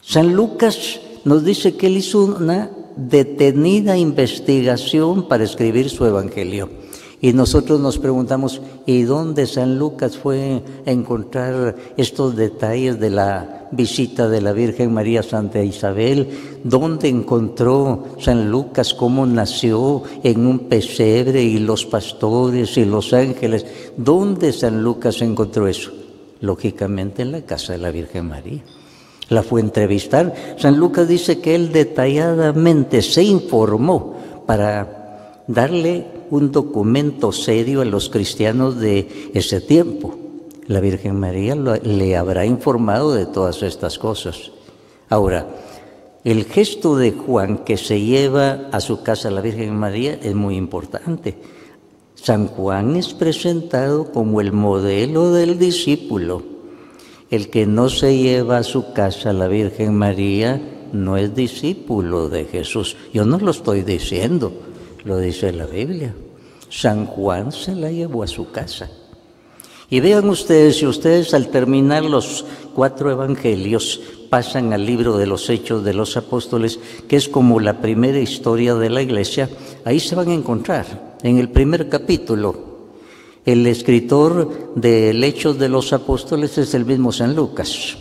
[0.02, 6.68] San Lucas nos dice que él hizo una detenida investigación para escribir su evangelio.
[7.22, 13.68] Y nosotros nos preguntamos, ¿y dónde San Lucas fue a encontrar estos detalles de la
[13.72, 16.28] visita de la Virgen María Santa Isabel?
[16.64, 23.66] ¿Dónde encontró San Lucas cómo nació en un pesebre y los pastores y los ángeles?
[23.98, 25.92] ¿Dónde San Lucas encontró eso?
[26.40, 28.62] Lógicamente en la casa de la Virgen María.
[29.28, 30.56] La fue a entrevistar.
[30.56, 34.99] San Lucas dice que él detalladamente se informó para
[35.52, 40.16] darle un documento serio a los cristianos de ese tiempo.
[40.66, 44.52] La Virgen María le habrá informado de todas estas cosas.
[45.08, 45.48] Ahora,
[46.22, 50.56] el gesto de Juan que se lleva a su casa la Virgen María es muy
[50.56, 51.36] importante.
[52.14, 56.42] San Juan es presentado como el modelo del discípulo.
[57.30, 60.60] El que no se lleva a su casa la Virgen María
[60.92, 62.96] no es discípulo de Jesús.
[63.12, 64.52] Yo no lo estoy diciendo,
[65.04, 66.14] lo dice la Biblia.
[66.68, 68.88] San Juan se la llevó a su casa.
[69.88, 75.50] Y vean ustedes, si ustedes al terminar los cuatro evangelios pasan al libro de los
[75.50, 79.50] Hechos de los Apóstoles, que es como la primera historia de la iglesia,
[79.84, 82.70] ahí se van a encontrar, en el primer capítulo.
[83.44, 87.96] El escritor del Hechos de los Apóstoles es el mismo San Lucas.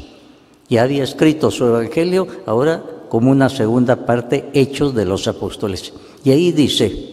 [0.69, 5.91] Ya había escrito su evangelio, ahora como una segunda parte, Hechos de los Apóstoles.
[6.23, 7.09] Y ahí dice,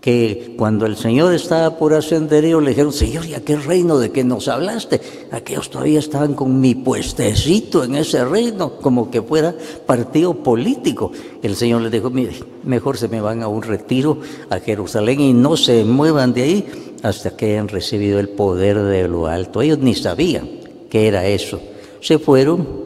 [0.00, 3.98] que cuando el Señor estaba por ascender, ellos le dijeron, Señor, ¿y a qué reino
[3.98, 5.00] de que nos hablaste?
[5.30, 9.54] Aquellos todavía estaban con mi puestecito en ese reino, como que fuera
[9.86, 11.12] partido político.
[11.42, 12.32] El Señor les dijo, mire,
[12.64, 16.66] mejor se me van a un retiro a Jerusalén y no se muevan de ahí
[17.02, 19.60] hasta que hayan recibido el poder de lo alto.
[19.60, 20.48] Ellos ni sabían
[20.88, 21.60] qué era eso.
[22.00, 22.79] Se fueron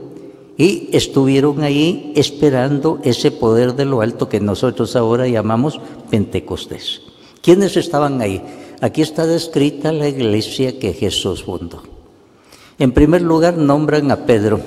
[0.56, 7.02] y estuvieron ahí esperando ese poder de lo alto que nosotros ahora llamamos Pentecostés.
[7.42, 8.42] ¿Quiénes estaban ahí?
[8.80, 11.82] Aquí está descrita la iglesia que Jesús fundó.
[12.78, 14.60] En primer lugar, nombran a Pedro,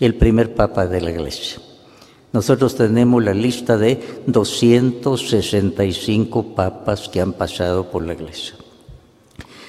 [0.00, 1.60] el primer papa de la iglesia.
[2.32, 8.54] Nosotros tenemos la lista de 265 papas que han pasado por la iglesia.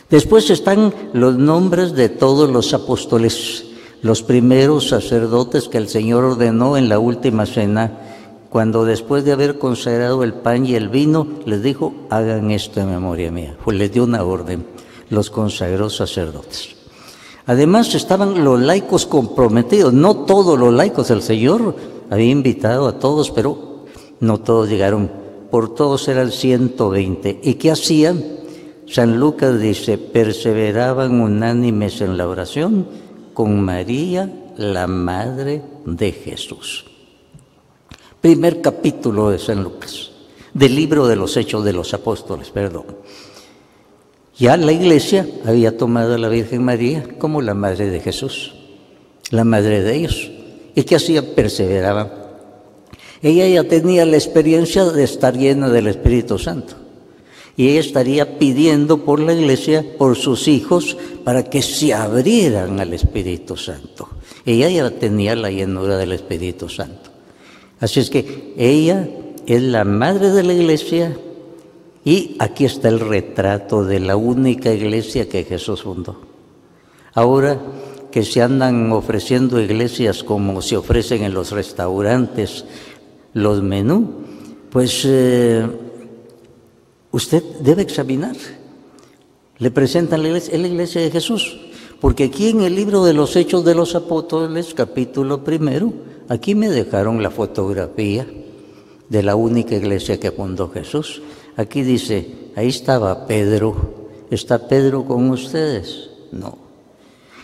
[0.10, 3.66] Después están los nombres de todos los apóstoles
[4.06, 7.92] los primeros sacerdotes que el Señor ordenó en la última cena,
[8.52, 12.92] cuando después de haber consagrado el pan y el vino, les dijo, hagan esto en
[12.92, 13.58] memoria mía.
[13.64, 14.64] Pues les dio una orden,
[15.10, 16.76] los consagró sacerdotes.
[17.48, 21.76] Además estaban los laicos comprometidos, no todos los laicos, el Señor
[22.12, 23.86] había invitado a todos, pero
[24.20, 25.10] no todos llegaron,
[25.50, 27.40] por todos eran 120.
[27.42, 28.24] ¿Y qué hacían?
[28.86, 32.86] San Lucas dice, perseveraban unánimes en la oración,
[33.36, 36.86] con María, la Madre de Jesús.
[38.22, 40.12] Primer capítulo de San Lucas,
[40.54, 42.86] del libro de los Hechos de los Apóstoles, perdón.
[44.38, 48.56] Ya la iglesia había tomado a la Virgen María como la Madre de Jesús,
[49.32, 50.32] la Madre de ellos.
[50.74, 51.36] ¿Y qué hacía?
[51.36, 52.12] Perseveraban.
[53.22, 56.85] Ella ya tenía la experiencia de estar llena del Espíritu Santo
[57.58, 62.94] y ella estaría pidiendo por la iglesia, por sus hijos, para que se abrieran al
[62.94, 64.10] Espíritu Santo.
[64.46, 67.12] Ella ya tenía la llenura del Espíritu Santo.
[67.80, 69.08] Así es que ella
[69.46, 71.18] es la madre de la iglesia
[72.04, 76.22] y aquí está el retrato de la única iglesia que Jesús fundó.
[77.14, 77.60] Ahora
[78.12, 82.66] que se andan ofreciendo iglesias como se ofrecen en los restaurantes
[83.34, 84.08] los menús,
[84.70, 85.68] pues eh,
[87.16, 88.36] usted debe examinar.
[89.58, 91.58] Le presentan la iglesia, de Jesús.
[92.02, 95.94] Porque aquí en el libro de los Hechos de los Apóstoles, capítulo primero,
[96.28, 98.28] aquí me dejaron la fotografía
[99.08, 101.22] de la única iglesia que fundó Jesús.
[101.56, 104.10] Aquí dice, ahí estaba Pedro.
[104.30, 106.10] ¿Está Pedro con ustedes?
[106.34, 106.58] No.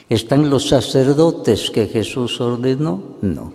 [0.09, 3.01] ¿Están los sacerdotes que Jesús ordenó?
[3.21, 3.53] No.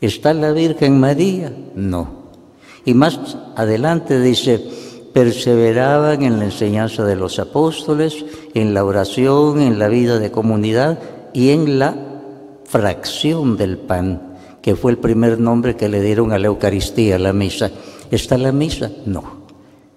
[0.00, 1.52] ¿Está la Virgen María?
[1.74, 2.20] No.
[2.84, 4.64] Y más adelante dice,
[5.12, 10.98] perseveraban en la enseñanza de los apóstoles, en la oración, en la vida de comunidad
[11.32, 11.96] y en la
[12.64, 17.32] fracción del pan, que fue el primer nombre que le dieron a la Eucaristía, la
[17.32, 17.70] misa.
[18.10, 18.90] ¿Está la misa?
[19.06, 19.40] No.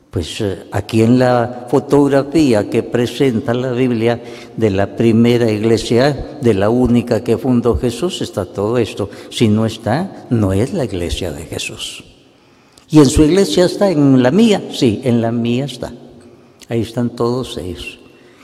[0.09, 4.21] Pues eh, aquí en la fotografía que presenta la Biblia
[4.55, 9.09] de la primera iglesia, de la única que fundó Jesús, está todo esto.
[9.31, 12.12] Si no está, no es la iglesia de Jesús.
[12.93, 13.89] ¿Y en su iglesia está?
[13.89, 14.61] ¿En la mía?
[14.71, 15.91] Sí, en la mía está.
[16.69, 17.97] Ahí están todos ellos.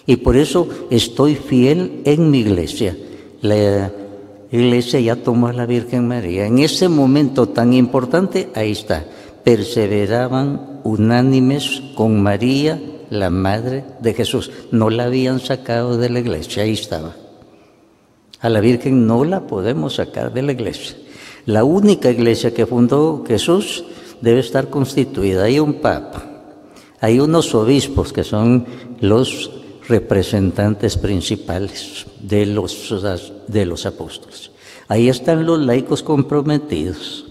[0.07, 2.97] Y por eso estoy fiel en mi iglesia.
[3.41, 3.91] La
[4.51, 6.47] iglesia ya tomó a la Virgen María.
[6.47, 9.05] En ese momento tan importante, ahí está.
[9.43, 12.81] Perseveraban unánimes con María,
[13.11, 14.49] la Madre de Jesús.
[14.71, 17.15] No la habían sacado de la iglesia, ahí estaba.
[18.39, 20.97] A la Virgen no la podemos sacar de la iglesia.
[21.45, 23.83] La única iglesia que fundó Jesús
[24.21, 25.43] debe estar constituida.
[25.43, 26.23] Hay un papa,
[26.99, 28.65] hay unos obispos que son
[28.99, 29.51] los
[29.87, 32.93] representantes principales de los,
[33.47, 34.51] de los apóstoles.
[34.87, 37.25] Ahí están los laicos comprometidos,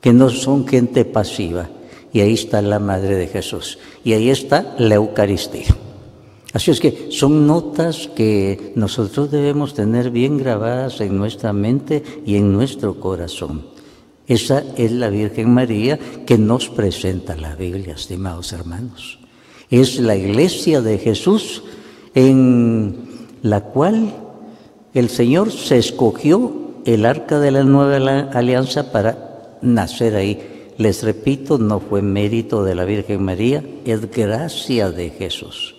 [0.00, 1.68] que no son gente pasiva.
[2.14, 3.78] Y ahí está la Madre de Jesús.
[4.04, 5.74] Y ahí está la Eucaristía.
[6.52, 12.36] Así es que son notas que nosotros debemos tener bien grabadas en nuestra mente y
[12.36, 13.71] en nuestro corazón.
[14.26, 19.18] Esa es la Virgen María que nos presenta la Biblia, estimados hermanos.
[19.70, 21.62] Es la iglesia de Jesús
[22.14, 22.96] en
[23.42, 24.14] la cual
[24.94, 26.52] el Señor se escogió
[26.84, 30.72] el arca de la nueva alianza para nacer ahí.
[30.78, 35.74] Les repito, no fue mérito de la Virgen María, es gracia de Jesús.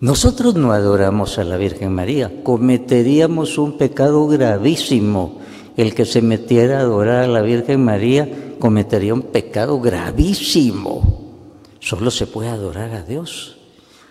[0.00, 5.39] Nosotros no adoramos a la Virgen María, cometeríamos un pecado gravísimo.
[5.80, 8.28] El que se metiera a adorar a la Virgen María
[8.58, 11.30] cometería un pecado gravísimo.
[11.78, 13.56] Solo se puede adorar a Dios.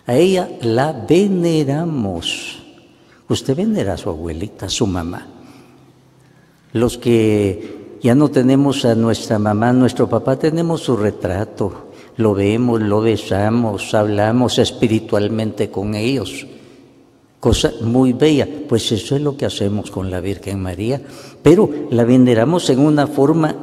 [0.07, 2.57] A ella la veneramos.
[3.27, 5.27] Usted venera a su abuelita, a su mamá.
[6.73, 11.89] Los que ya no tenemos a nuestra mamá, nuestro papá, tenemos su retrato
[12.19, 16.45] lo vemos, lo besamos, hablamos espiritualmente con ellos.
[17.39, 21.01] Cosa muy bella, pues eso es lo que hacemos con la Virgen María,
[21.41, 23.55] pero la veneramos en una forma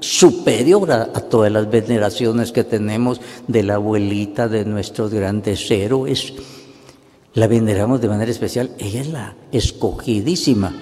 [0.00, 6.32] superior a, todas las veneraciones que tenemos de la abuelita, de nuestros grandes héroes.
[7.34, 10.72] La veneramos de manera especial, ella es la escogidísima.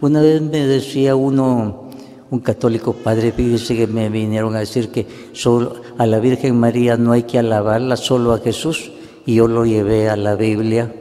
[0.00, 1.90] Una vez me decía uno,
[2.30, 7.12] un católico padre, que me vinieron a decir que solo a la Virgen María no
[7.12, 8.92] hay que alabarla, solo a Jesús,
[9.26, 10.94] y yo lo llevé a la Biblia,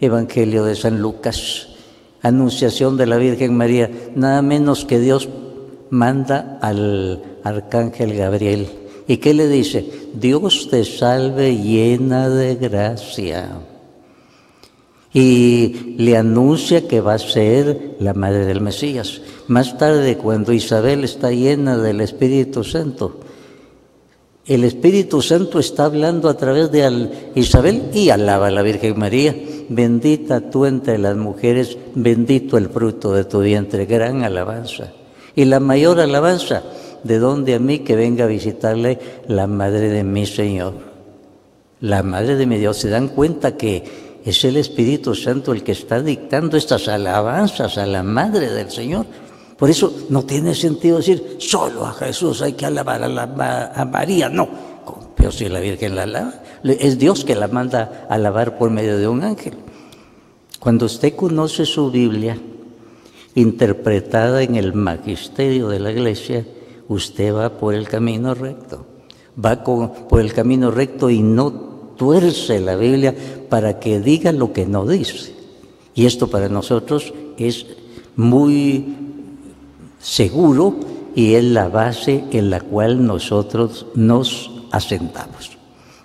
[0.00, 1.68] Evangelio de San Lucas,
[2.22, 5.28] Anunciación de la Virgen María, nada menos que Dios
[5.90, 8.68] manda al arcángel Gabriel.
[9.06, 9.84] ¿Y qué le dice?
[10.14, 13.50] Dios te salve llena de gracia
[15.14, 19.20] y le anuncia que va a ser la madre del Mesías.
[19.46, 23.20] Más tarde, cuando Isabel está llena del Espíritu Santo,
[24.46, 29.34] el Espíritu Santo está hablando a través de Isabel y alaba a la Virgen María.
[29.68, 34.92] Bendita tú entre las mujeres, bendito el fruto de tu vientre, gran alabanza.
[35.34, 36.62] Y la mayor alabanza,
[37.02, 38.98] de donde a mí que venga a visitarle
[39.28, 40.74] la madre de mi Señor.
[41.80, 42.78] La madre de mi Dios.
[42.78, 43.84] ¿Se dan cuenta que
[44.24, 49.04] es el Espíritu Santo el que está dictando estas alabanzas a la Madre del Señor.
[49.58, 54.73] Por eso no tiene sentido decir solo a Jesús hay que alabar a, María, no.
[55.24, 58.98] Pero si la Virgen la alaba, es Dios que la manda a alabar por medio
[58.98, 59.54] de un ángel.
[60.60, 62.36] Cuando usted conoce su Biblia,
[63.34, 66.44] interpretada en el magisterio de la iglesia,
[66.88, 68.84] usted va por el camino recto.
[69.42, 71.52] Va por el camino recto y no
[71.96, 73.14] tuerce la Biblia
[73.48, 75.34] para que diga lo que no dice.
[75.94, 77.64] Y esto para nosotros es
[78.14, 78.94] muy
[79.98, 80.74] seguro
[81.14, 85.56] y es la base en la cual nosotros nos asentamos.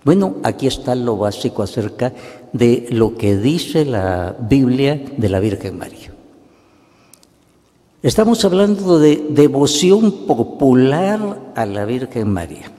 [0.03, 2.13] Bueno, aquí está lo básico acerca
[2.53, 6.13] de lo que dice la Biblia de la Virgen María.
[8.01, 12.72] Estamos hablando de devoción popular a la Virgen María.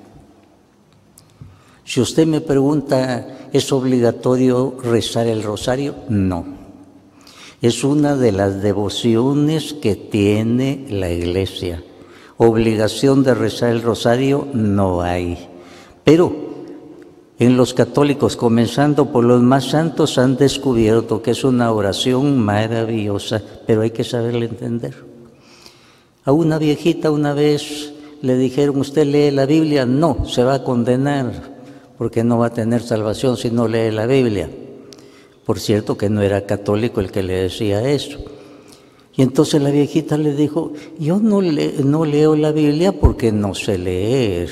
[1.84, 5.96] Si usted me pregunta, ¿es obligatorio rezar el rosario?
[6.08, 6.46] No.
[7.60, 11.82] Es una de las devociones que tiene la iglesia.
[12.38, 15.49] Obligación de rezar el rosario no hay.
[16.10, 16.32] Pero
[17.38, 23.40] en los católicos, comenzando por los más santos, han descubierto que es una oración maravillosa,
[23.64, 24.92] pero hay que saberle entender.
[26.24, 27.92] A una viejita una vez
[28.22, 29.86] le dijeron, ¿usted lee la Biblia?
[29.86, 31.30] No, se va a condenar
[31.96, 34.50] porque no va a tener salvación si no lee la Biblia.
[35.46, 38.18] Por cierto que no era católico el que le decía eso.
[39.14, 43.78] Y entonces la viejita le dijo, yo no, no leo la Biblia porque no sé
[43.78, 44.50] leer,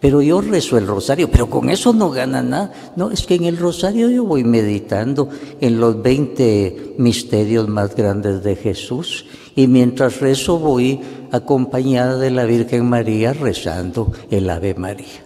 [0.00, 2.72] pero yo rezo el rosario, pero con eso no gana nada.
[2.96, 5.28] No, es que en el rosario yo voy meditando
[5.60, 12.46] en los 20 misterios más grandes de Jesús y mientras rezo voy acompañada de la
[12.46, 15.24] Virgen María rezando el Ave María.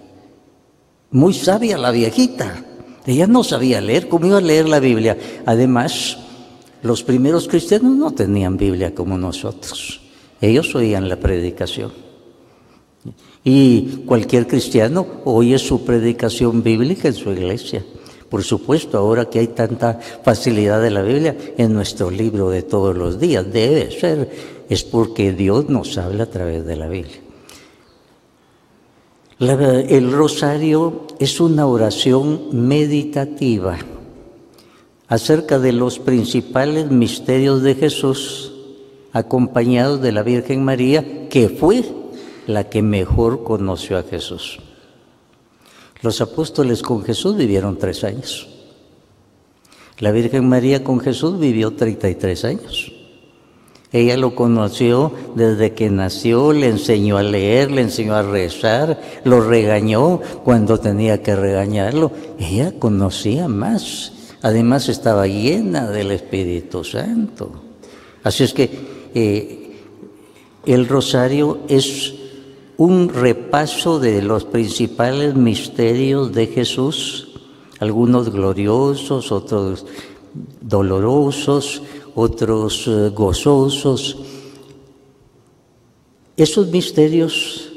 [1.12, 2.64] Muy sabia la viejita.
[3.06, 5.16] Ella no sabía leer, ¿cómo iba a leer la Biblia?
[5.46, 6.18] Además,
[6.82, 10.00] los primeros cristianos no tenían Biblia como nosotros.
[10.40, 11.92] Ellos oían la predicación.
[13.44, 17.84] Y cualquier cristiano oye su predicación bíblica en su iglesia.
[18.28, 22.96] Por supuesto, ahora que hay tanta facilidad de la Biblia en nuestro libro de todos
[22.96, 24.30] los días, debe ser,
[24.68, 27.24] es porque Dios nos habla a través de la Biblia
[29.38, 33.78] el rosario es una oración meditativa
[35.08, 38.52] acerca de los principales misterios de Jesús,
[39.12, 41.84] acompañados de la Virgen María, que fue
[42.46, 44.58] la que mejor conoció a Jesús.
[46.02, 48.48] Los apóstoles con Jesús vivieron tres años.
[49.98, 52.92] La Virgen María con Jesús vivió 33 años.
[53.92, 59.40] Ella lo conoció desde que nació, le enseñó a leer, le enseñó a rezar, lo
[59.40, 62.10] regañó cuando tenía que regañarlo.
[62.40, 64.12] Ella conocía más.
[64.42, 67.52] Además estaba llena del Espíritu Santo.
[68.24, 68.68] Así es que
[69.14, 69.76] eh,
[70.66, 72.14] el rosario es
[72.76, 77.28] un repaso de los principales misterios de Jesús,
[77.78, 79.86] algunos gloriosos, otros
[80.60, 81.82] dolorosos,
[82.14, 84.18] otros eh, gozosos.
[86.36, 87.72] Esos misterios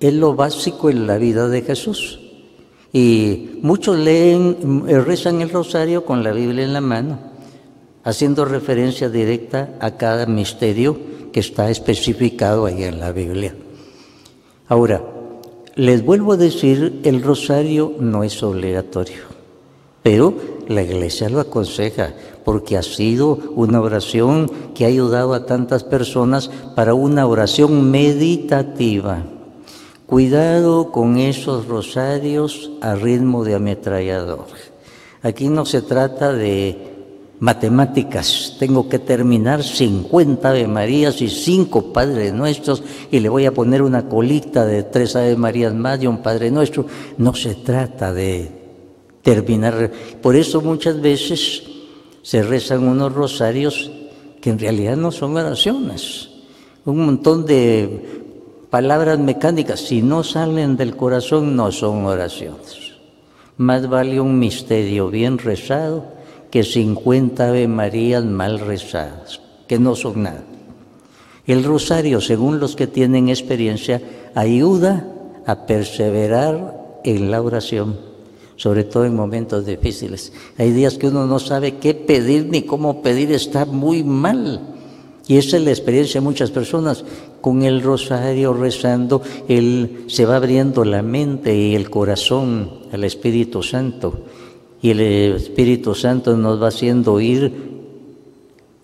[0.00, 2.18] es lo básico en la vida de Jesús.
[2.94, 7.18] Y muchos leen, eh, rezan el rosario con la Biblia en la mano,
[8.04, 10.98] haciendo referencia directa a cada misterio
[11.32, 13.54] que está especificado ahí en la Biblia.
[14.72, 15.02] Ahora,
[15.74, 19.24] les vuelvo a decir, el rosario no es obligatorio,
[20.02, 20.32] pero
[20.66, 26.50] la iglesia lo aconseja porque ha sido una oración que ha ayudado a tantas personas
[26.74, 29.24] para una oración meditativa.
[30.06, 34.46] Cuidado con esos rosarios a ritmo de ametrallador.
[35.20, 36.91] Aquí no se trata de
[37.42, 38.54] matemáticas.
[38.56, 43.82] Tengo que terminar 50 Ave Marías y 5 Padres Nuestros y le voy a poner
[43.82, 46.86] una colita de tres Ave Marías más y un Padre Nuestro.
[47.18, 48.48] No se trata de
[49.22, 49.90] terminar.
[50.22, 51.64] Por eso muchas veces
[52.22, 53.90] se rezan unos rosarios
[54.40, 56.28] que en realidad no son oraciones.
[56.84, 58.22] Un montón de
[58.70, 62.92] palabras mecánicas, si no salen del corazón, no son oraciones.
[63.56, 66.21] Más vale un misterio bien rezado
[66.52, 70.44] que 50 Ave Marías mal rezadas, que no son nada.
[71.46, 74.02] El rosario, según los que tienen experiencia,
[74.34, 75.08] ayuda
[75.46, 77.96] a perseverar en la oración,
[78.56, 80.34] sobre todo en momentos difíciles.
[80.58, 84.60] Hay días que uno no sabe qué pedir ni cómo pedir, está muy mal.
[85.26, 87.02] Y esa es la experiencia de muchas personas.
[87.40, 93.62] Con el rosario rezando, él se va abriendo la mente y el corazón al Espíritu
[93.62, 94.26] Santo.
[94.82, 97.72] Y el Espíritu Santo nos va haciendo oír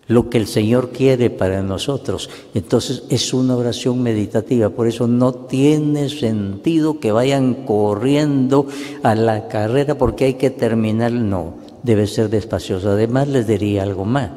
[0.07, 2.31] lo que el Señor quiere para nosotros.
[2.55, 8.67] Entonces es una oración meditativa, por eso no tiene sentido que vayan corriendo
[9.03, 12.91] a la carrera porque hay que terminar, no, debe ser despacioso.
[12.91, 14.31] Además les diría algo más.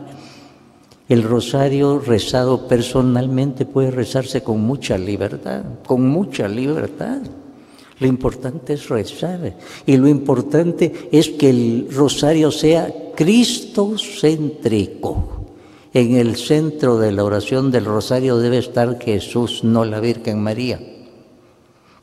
[1.07, 7.19] El rosario rezado personalmente puede rezarse con mucha libertad, con mucha libertad.
[8.01, 15.43] Lo importante es rezar y lo importante es que el rosario sea cristocéntrico.
[15.93, 20.79] En el centro de la oración del rosario debe estar Jesús, no la Virgen María.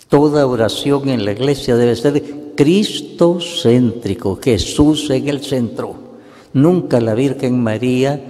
[0.09, 5.97] Toda oración en la iglesia debe ser cristocéntrico, Jesús en el centro.
[6.53, 8.23] Nunca la Virgen María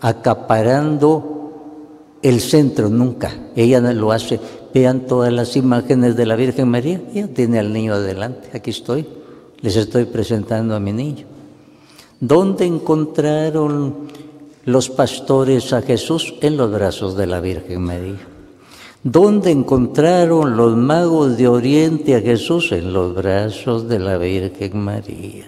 [0.00, 1.34] acaparando
[2.22, 3.50] el centro, nunca.
[3.54, 4.40] Ella no lo hace.
[4.76, 7.00] Vean todas las imágenes de la Virgen María.
[7.14, 8.50] Ella tiene al niño adelante.
[8.52, 9.06] Aquí estoy.
[9.62, 11.24] Les estoy presentando a mi niño.
[12.20, 13.94] ¿Dónde encontraron
[14.66, 16.34] los pastores a Jesús?
[16.42, 18.18] En los brazos de la Virgen María.
[19.02, 22.70] ¿Dónde encontraron los magos de Oriente a Jesús?
[22.72, 25.46] En los brazos de la Virgen María.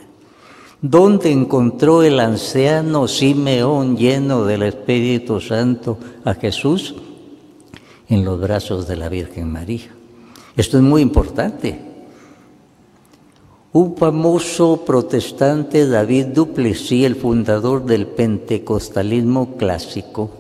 [0.81, 6.95] ¿Dónde encontró el anciano Simeón lleno del Espíritu Santo a Jesús?
[8.09, 9.89] En los brazos de la Virgen María.
[10.57, 11.79] Esto es muy importante.
[13.73, 20.31] Un famoso protestante, David Duplessis, el fundador del pentecostalismo clásico,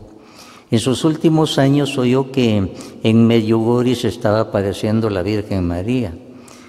[0.70, 6.12] en sus últimos años oyó que en Medjugorje se estaba apareciendo la Virgen María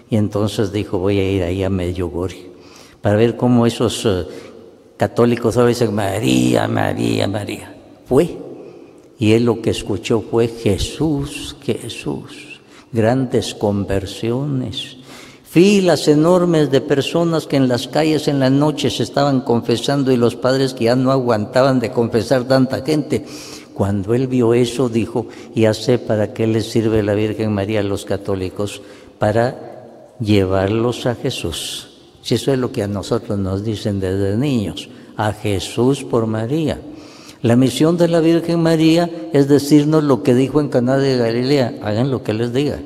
[0.10, 2.50] y entonces dijo, voy a ir ahí a Medjugorje
[3.02, 4.26] para ver cómo esos eh,
[4.96, 7.76] católicos ahora dicen María, María, María.
[8.06, 8.49] Fue.
[9.20, 12.62] Y él lo que escuchó fue Jesús, Jesús.
[12.92, 14.98] Grandes conversiones.
[15.44, 20.18] Filas enormes de personas que en las calles en la noche se estaban confesando y
[20.18, 23.26] los padres que ya no aguantaban de confesar tanta gente.
[23.74, 27.84] Cuando él vio eso, dijo, ya sé para qué les sirve la Virgen María a
[27.84, 28.82] los católicos,
[29.18, 31.98] para llevarlos a Jesús.
[32.22, 36.80] Si eso es lo que a nosotros nos dicen desde niños, a Jesús por María.
[37.42, 41.76] La misión de la Virgen María es decirnos lo que dijo en Caná de Galilea,
[41.82, 42.80] hagan lo que les diga.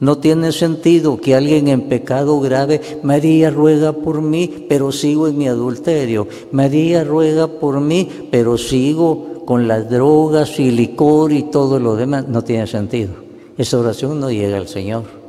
[0.00, 5.36] No tiene sentido que alguien en pecado grave, María ruega por mí, pero sigo en
[5.36, 6.26] mi adulterio.
[6.52, 12.28] María ruega por mí, pero sigo con las drogas y licor y todo lo demás.
[12.28, 13.10] No tiene sentido.
[13.58, 15.20] Esa oración no llega al Señor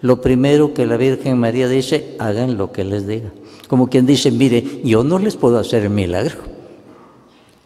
[0.00, 3.32] lo primero que la Virgen María dice, hagan lo que les diga.
[3.66, 6.36] Como quien dice, mire, yo no les puedo hacer milagro.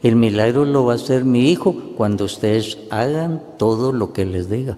[0.03, 4.51] El milagro lo va a hacer mi hijo cuando ustedes hagan todo lo que les
[4.51, 4.77] diga.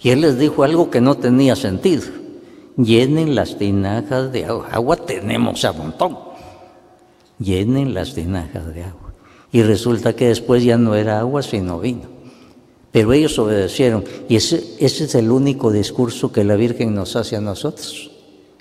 [0.00, 2.04] Y él les dijo algo que no tenía sentido.
[2.76, 4.68] Llenen las tinajas de agua.
[4.72, 6.18] Agua tenemos a montón.
[7.38, 9.12] Llenen las tinajas de agua.
[9.52, 12.08] Y resulta que después ya no era agua, sino vino.
[12.90, 14.04] Pero ellos obedecieron.
[14.28, 18.10] Y ese, ese es el único discurso que la Virgen nos hace a nosotros.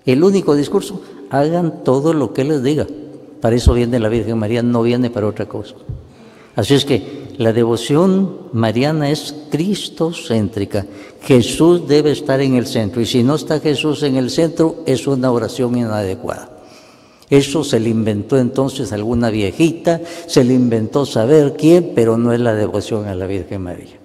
[0.05, 2.87] El único discurso, hagan todo lo que les diga.
[3.41, 5.75] Para eso viene la Virgen María, no viene para otra cosa.
[6.55, 10.85] Así es que la devoción mariana es cristocéntrica.
[11.23, 15.07] Jesús debe estar en el centro y si no está Jesús en el centro es
[15.07, 16.49] una oración inadecuada.
[17.29, 22.41] Eso se le inventó entonces alguna viejita, se le inventó saber quién, pero no es
[22.41, 23.99] la devoción a la Virgen María.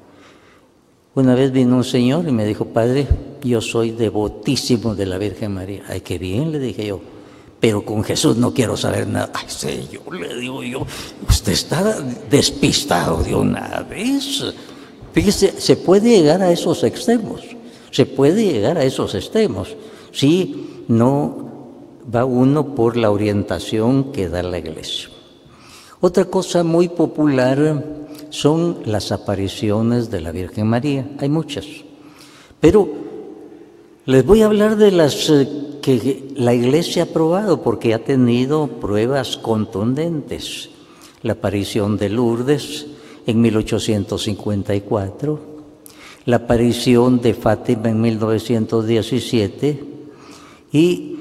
[1.16, 3.09] Una vez vino un señor y me dijo, Padre,
[3.43, 5.82] yo soy devotísimo de la Virgen María.
[5.89, 7.16] Ay, qué bien, le dije yo
[7.61, 9.30] pero con Jesús no quiero saber nada.
[9.34, 10.86] Ay, Señor, le digo yo,
[11.28, 12.00] usted está
[12.30, 14.44] despistado de una vez.
[15.12, 17.40] Fíjese, se puede llegar a esos extremos,
[17.90, 19.74] se puede llegar a esos extremos,
[20.12, 21.46] si no
[22.14, 25.09] va uno por la orientación que da la iglesia.
[26.00, 27.82] Otra cosa muy popular
[28.28, 31.64] son las apariciones de la Virgen María, hay muchas,
[32.61, 32.88] pero
[34.04, 35.48] les voy a hablar de las eh,
[35.87, 40.70] que la Iglesia ha probado porque ha tenido pruebas contundentes.
[41.22, 42.87] La aparición de Lourdes
[43.24, 45.41] en 1854,
[46.24, 49.84] la aparición de Fátima en 1917
[50.72, 51.18] y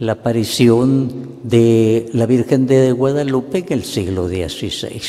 [0.00, 5.00] la aparición de la Virgen de Guadalupe en el siglo XVI.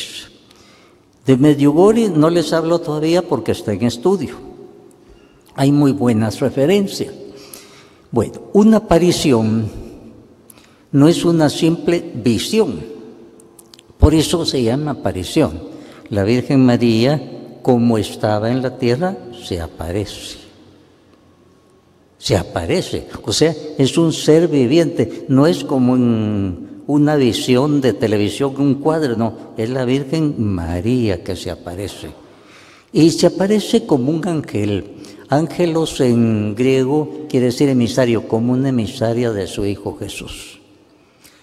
[1.26, 4.36] De Medjugorje no les hablo todavía porque está en estudio.
[5.56, 7.21] Hay muy buenas referencias.
[8.12, 9.70] Bueno, una aparición
[10.92, 12.80] no es una simple visión,
[13.98, 15.58] por eso se llama aparición.
[16.10, 20.36] La Virgen María, como estaba en la tierra, se aparece.
[22.18, 27.94] Se aparece, o sea, es un ser viviente, no es como en una visión de
[27.94, 32.10] televisión, un cuadro, no, es la Virgen María que se aparece.
[32.92, 34.91] Y se aparece como un ángel,
[35.32, 40.60] Ángelos en griego quiere decir emisario, como una emisaria de su Hijo Jesús.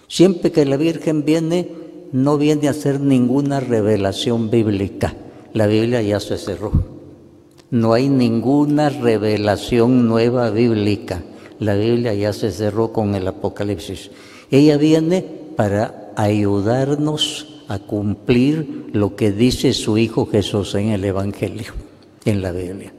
[0.06, 1.66] Siempre que la Virgen viene,
[2.12, 5.16] no viene a hacer ninguna revelación bíblica.
[5.54, 6.70] La Biblia ya se cerró.
[7.72, 11.24] No hay ninguna revelación nueva bíblica.
[11.58, 14.12] La Biblia ya se cerró con el Apocalipsis.
[14.52, 15.24] Ella viene
[15.56, 21.72] para ayudarnos a cumplir lo que dice su Hijo Jesús en el Evangelio,
[22.24, 22.92] en la Biblia.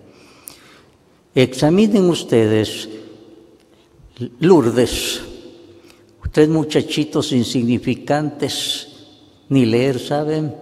[1.33, 2.89] Examinen ustedes
[4.39, 5.21] Lourdes,
[6.31, 8.87] tres muchachitos insignificantes,
[9.49, 10.53] ni leer saben,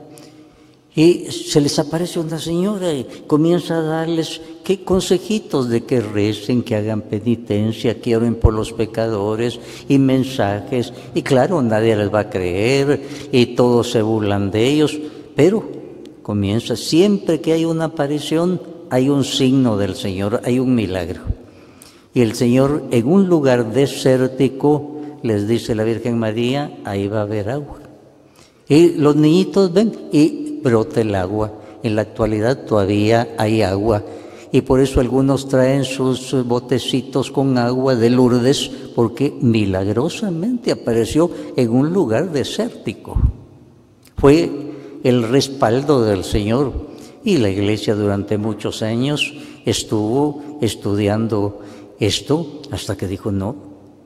[0.95, 6.61] y se les aparece una señora y comienza a darles qué consejitos de que recen,
[6.61, 10.93] que hagan penitencia, que oren por los pecadores y mensajes.
[11.15, 13.01] Y claro, nadie les va a creer
[13.31, 14.97] y todos se burlan de ellos,
[15.35, 15.63] pero
[16.21, 18.59] comienza siempre que hay una aparición
[18.89, 21.21] hay un signo del Señor, hay un milagro.
[22.13, 27.23] Y el Señor en un lugar desértico les dice la Virgen María, ahí va a
[27.23, 27.79] haber agua.
[28.67, 31.53] Y los niñitos ven y brota el agua.
[31.83, 34.03] En la actualidad todavía hay agua
[34.51, 41.69] y por eso algunos traen sus botecitos con agua de Lourdes porque milagrosamente apareció en
[41.69, 43.17] un lugar desértico.
[44.17, 44.49] Fue
[45.03, 46.88] el respaldo del Señor
[47.23, 49.33] y la iglesia durante muchos años
[49.65, 51.61] estuvo estudiando
[51.99, 53.55] esto hasta que dijo, no,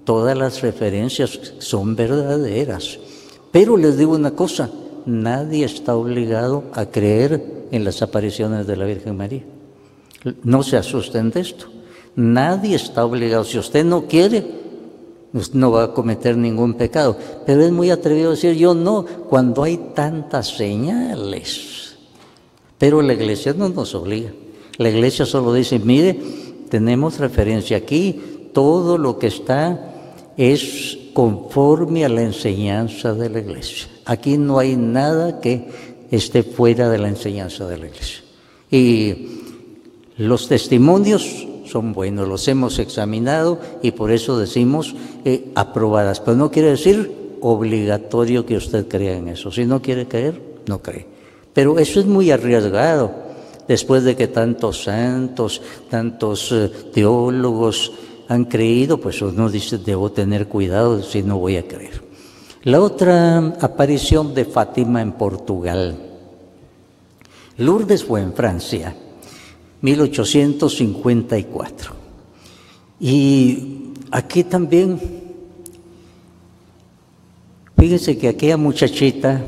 [0.04, 3.00] todas las referencias son verdaderas.
[3.52, 4.70] Pero les digo una cosa,
[5.06, 9.44] nadie está obligado a creer en las apariciones de la Virgen María.
[10.44, 11.68] No se asusten de esto.
[12.16, 13.44] Nadie está obligado.
[13.44, 14.46] Si usted no quiere,
[15.32, 17.18] pues no va a cometer ningún pecado.
[17.46, 21.83] Pero es muy atrevido decir, yo no, cuando hay tantas señales.
[22.78, 24.32] Pero la iglesia no nos obliga.
[24.78, 26.20] La iglesia solo dice, mire,
[26.70, 28.20] tenemos referencia aquí,
[28.54, 29.94] todo lo que está
[30.38, 33.88] es conforme a la enseñanza de la iglesia.
[34.06, 35.68] Aquí no hay nada que
[36.12, 38.24] esté fuera de la enseñanza de la iglesia.
[38.72, 39.28] Y
[40.18, 44.96] los testimonios son buenos, los hemos examinado y por eso decimos
[45.26, 46.20] eh, aprobadas.
[46.20, 49.52] Pero no quiere decir obligatorio que usted crea en eso.
[49.52, 51.13] Si no quiere creer, no cree.
[51.54, 53.12] Pero eso es muy arriesgado.
[53.68, 57.92] Después de que tantos santos, tantos eh, teólogos
[58.28, 62.04] han creído, pues uno dice, debo tener cuidado si no voy a creer.
[62.64, 65.98] La otra aparición de Fátima en Portugal.
[67.58, 68.96] Lourdes fue en Francia,
[69.82, 71.94] 1854.
[73.00, 75.00] Y aquí también,
[77.78, 79.42] fíjense que aquella muchachita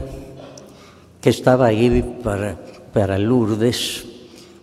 [1.26, 2.56] que estaba ahí para,
[2.94, 4.06] para Lourdes,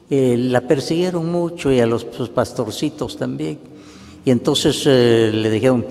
[0.09, 3.59] eh, la persiguieron mucho y a los, pastorcitos también.
[4.25, 5.85] Y entonces eh, le dijeron,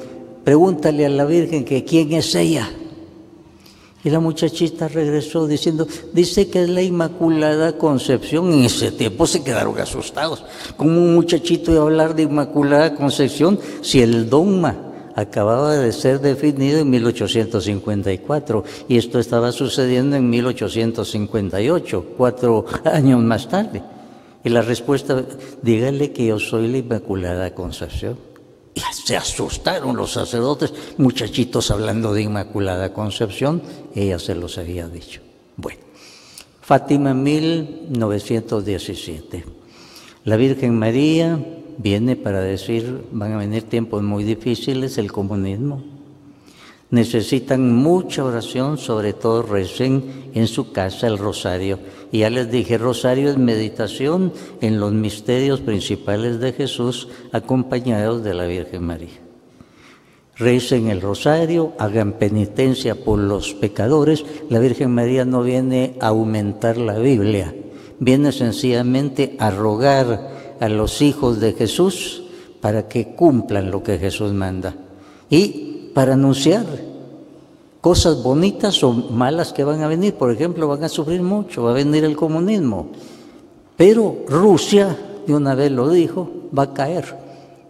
[0.45, 2.69] pregúntale a la Virgen que quién es ella.
[4.01, 8.53] Y la muchachita regresó diciendo, dice que es la Inmaculada Concepción.
[8.53, 10.45] En ese tiempo se quedaron asustados.
[10.77, 16.19] ¿Cómo un muchachito iba a hablar de Inmaculada Concepción si el dogma acababa de ser
[16.19, 23.81] definido en 1854 y esto estaba sucediendo en 1858, cuatro años más tarde?
[24.43, 25.23] Y la respuesta,
[25.61, 28.17] dígale que yo soy la Inmaculada Concepción.
[28.73, 33.61] Y se asustaron los sacerdotes, muchachitos hablando de Inmaculada Concepción,
[33.93, 35.19] ella se los había dicho.
[35.57, 35.81] Bueno,
[36.61, 39.43] Fátima 1917.
[40.23, 41.39] La Virgen María
[41.77, 45.83] viene para decir, van a venir tiempos muy difíciles, el comunismo,
[46.91, 51.79] necesitan mucha oración, sobre todo recen en su casa el rosario.
[52.11, 58.33] Y ya les dije, rosario es meditación en los misterios principales de Jesús acompañados de
[58.33, 59.19] la Virgen María.
[60.35, 64.25] Recen el rosario, hagan penitencia por los pecadores.
[64.49, 67.53] La Virgen María no viene a aumentar la Biblia,
[67.99, 72.21] viene sencillamente a rogar a los hijos de Jesús
[72.61, 74.75] para que cumplan lo que Jesús manda.
[75.29, 76.65] Y para anunciar
[77.81, 80.13] cosas bonitas o malas que van a venir.
[80.13, 82.89] Por ejemplo, van a sufrir mucho, va a venir el comunismo.
[83.75, 84.95] Pero Rusia,
[85.25, 87.17] de una vez lo dijo, va a caer.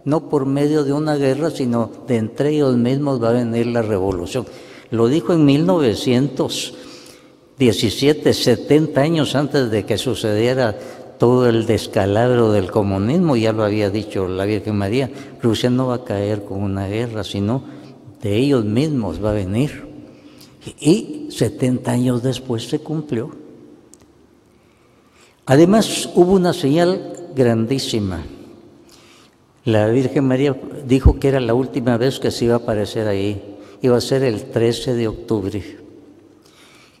[0.04, 3.80] No por medio de una guerra, sino de entre ellos mismos va a venir la
[3.80, 4.44] revolución.
[4.90, 10.76] Lo dijo en 1917, 70 años antes de que sucediera
[11.22, 15.08] todo el descalabro del comunismo, ya lo había dicho la Virgen María,
[15.40, 17.62] Rusia no va a caer con una guerra, sino
[18.20, 19.86] de ellos mismos va a venir.
[20.80, 23.30] Y 70 años después se cumplió.
[25.46, 28.24] Además hubo una señal grandísima.
[29.64, 30.56] La Virgen María
[30.88, 33.58] dijo que era la última vez que se iba a aparecer ahí.
[33.80, 35.78] Iba a ser el 13 de octubre.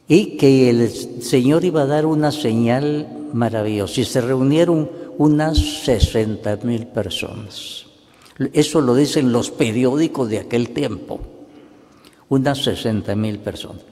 [0.06, 0.88] Y que el
[1.22, 4.00] Señor iba a dar una señal maravillosa.
[4.00, 7.86] Y se reunieron unas 60 mil personas.
[8.52, 11.20] Eso lo dicen los periódicos de aquel tiempo.
[12.28, 13.82] Unas 60 mil personas.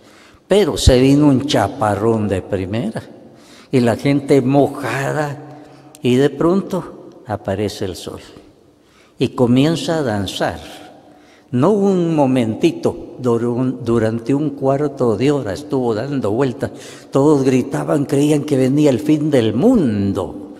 [0.48, 3.02] Pero se vino un chaparrón de primera
[3.70, 5.62] y la gente mojada
[6.02, 8.20] y de pronto aparece el sol
[9.18, 10.89] y comienza a danzar.
[11.52, 16.70] No un momentito, durante un cuarto de hora estuvo dando vueltas.
[17.10, 20.50] Todos gritaban, creían que venía el fin del mundo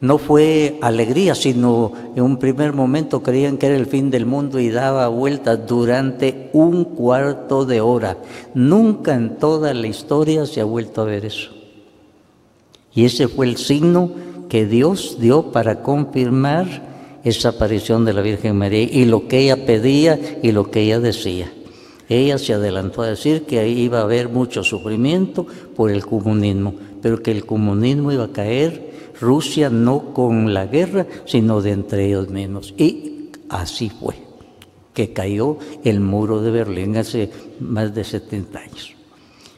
[0.00, 4.58] no fue alegría, sino en un primer momento creían que era el fin del mundo
[4.58, 8.16] y daba vueltas durante un cuarto de hora.
[8.54, 11.50] Nunca en toda la historia se ha vuelto a ver eso.
[12.94, 14.10] Y ese fue el signo
[14.48, 16.89] que Dios dio para confirmar
[17.24, 21.00] esa aparición de la Virgen María y lo que ella pedía y lo que ella
[21.00, 21.52] decía.
[22.08, 25.46] Ella se adelantó a decir que ahí iba a haber mucho sufrimiento
[25.76, 28.90] por el comunismo, pero que el comunismo iba a caer
[29.20, 32.74] Rusia no con la guerra, sino de entre ellos mismos.
[32.76, 34.16] Y así fue,
[34.94, 38.94] que cayó el muro de Berlín hace más de 70 años.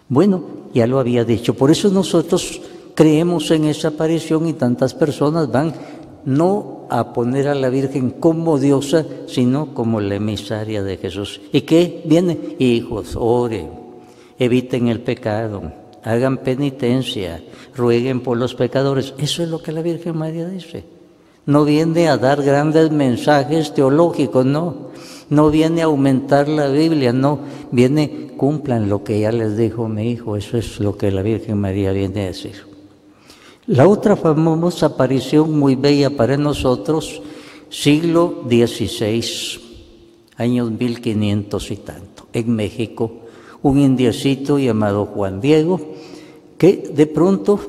[0.09, 0.45] Bueno,
[0.75, 2.61] ya lo había dicho, por eso nosotros
[2.95, 5.73] creemos en esa aparición y tantas personas van
[6.27, 11.41] no a poner a la Virgen como diosa, sino como la emisaria de Jesús.
[11.51, 12.57] ¿Y qué viene?
[12.59, 13.71] Hijos, oren,
[14.39, 15.73] eviten el pecado,
[16.05, 17.43] hagan penitencia,
[17.75, 19.15] rueguen por los pecadores.
[19.17, 20.85] Eso es lo que la Virgen María dice.
[21.47, 24.93] No viene a dar grandes mensajes teológicos, no.
[25.31, 27.39] No viene a aumentar la Biblia, no.
[27.71, 30.37] Viene, cumplan lo que ya les dijo mi hijo.
[30.37, 32.72] Eso es lo que la Virgen María viene a decir.
[33.67, 37.23] La otra famosa aparición muy bella para nosotros,
[37.69, 39.23] siglo XVI,
[40.37, 43.13] años 1500 y tanto, en México,
[43.63, 45.81] un indiecito llamado Juan Diego,
[46.59, 47.61] que de pronto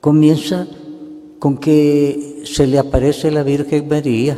[0.00, 0.66] comienza
[1.38, 4.36] con que se le aparece la Virgen María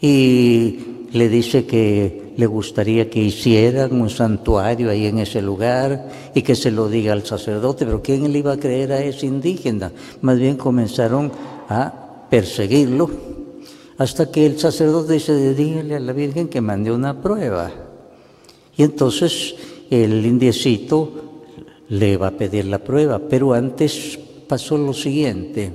[0.00, 0.78] y
[1.12, 6.54] le dice que le gustaría que hicieran un santuario ahí en ese lugar y que
[6.54, 9.92] se lo diga al sacerdote, pero ¿quién le iba a creer a ese indígena?
[10.20, 11.30] Más bien comenzaron
[11.68, 13.10] a perseguirlo
[13.98, 17.70] hasta que el sacerdote dice, dígale a la Virgen que mande una prueba.
[18.76, 19.54] Y entonces
[19.90, 21.12] el indiecito
[21.88, 24.18] le va a pedir la prueba, pero antes
[24.48, 25.72] pasó lo siguiente.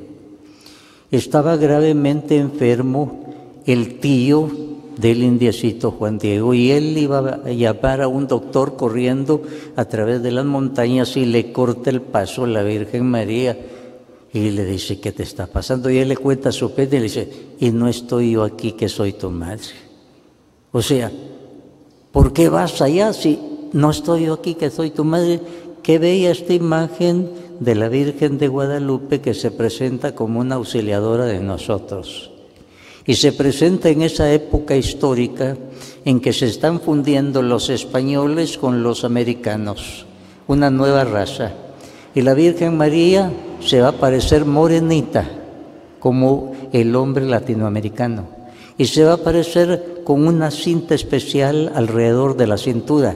[1.10, 4.69] Estaba gravemente enfermo el tío
[5.00, 9.42] del indiecito Juan Diego y él iba a llamar a un doctor corriendo
[9.76, 13.58] a través de las montañas y le corta el paso a la Virgen María
[14.34, 15.90] y le dice, ¿qué te está pasando?
[15.90, 18.90] Y él le cuenta su pena y le dice, y no estoy yo aquí que
[18.90, 19.74] soy tu madre.
[20.72, 21.12] O sea,
[22.12, 23.40] ¿por qué vas allá si
[23.72, 25.40] no estoy yo aquí que soy tu madre?
[25.82, 31.26] Qué bella esta imagen de la Virgen de Guadalupe que se presenta como una auxiliadora
[31.26, 32.29] de nosotros.
[33.10, 35.58] Y se presenta en esa época histórica
[36.06, 40.06] en que se están fundiendo los españoles con los americanos,
[40.46, 41.54] una nueva raza.
[42.14, 45.28] Y la Virgen María se va a parecer morenita,
[45.98, 48.28] como el hombre latinoamericano.
[48.78, 53.16] Y se va a parecer con una cinta especial alrededor de la cintura.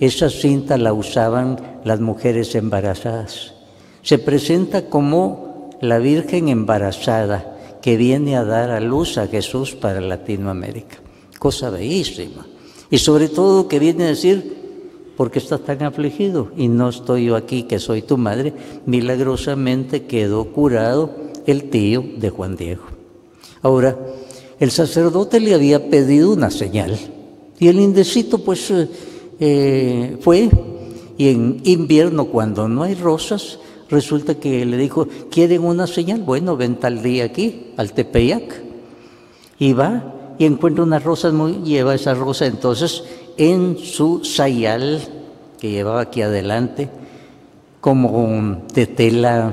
[0.00, 3.54] Esa cinta la usaban las mujeres embarazadas.
[4.02, 7.49] Se presenta como la Virgen embarazada
[7.82, 10.98] que viene a dar a luz a Jesús para Latinoamérica.
[11.38, 12.46] Cosa bellísima.
[12.90, 14.56] Y sobre todo que viene a decir,
[15.16, 16.50] ¿por qué estás tan afligido?
[16.56, 18.52] Y no estoy yo aquí, que soy tu madre.
[18.86, 21.14] Milagrosamente quedó curado
[21.46, 22.82] el tío de Juan Diego.
[23.62, 23.98] Ahora,
[24.58, 26.98] el sacerdote le había pedido una señal.
[27.58, 28.72] Y el indecito pues
[29.38, 30.50] eh, fue.
[31.16, 33.58] Y en invierno, cuando no hay rosas,
[33.90, 36.22] resulta que le dijo, ¿quieren una señal?
[36.22, 38.62] Bueno, ven tal día aquí, al Tepeyac.
[39.58, 43.04] Y va y encuentra unas rosas, muy, lleva esa rosa entonces
[43.36, 45.00] en su sayal
[45.60, 46.88] que llevaba aquí adelante,
[47.80, 49.52] como de tela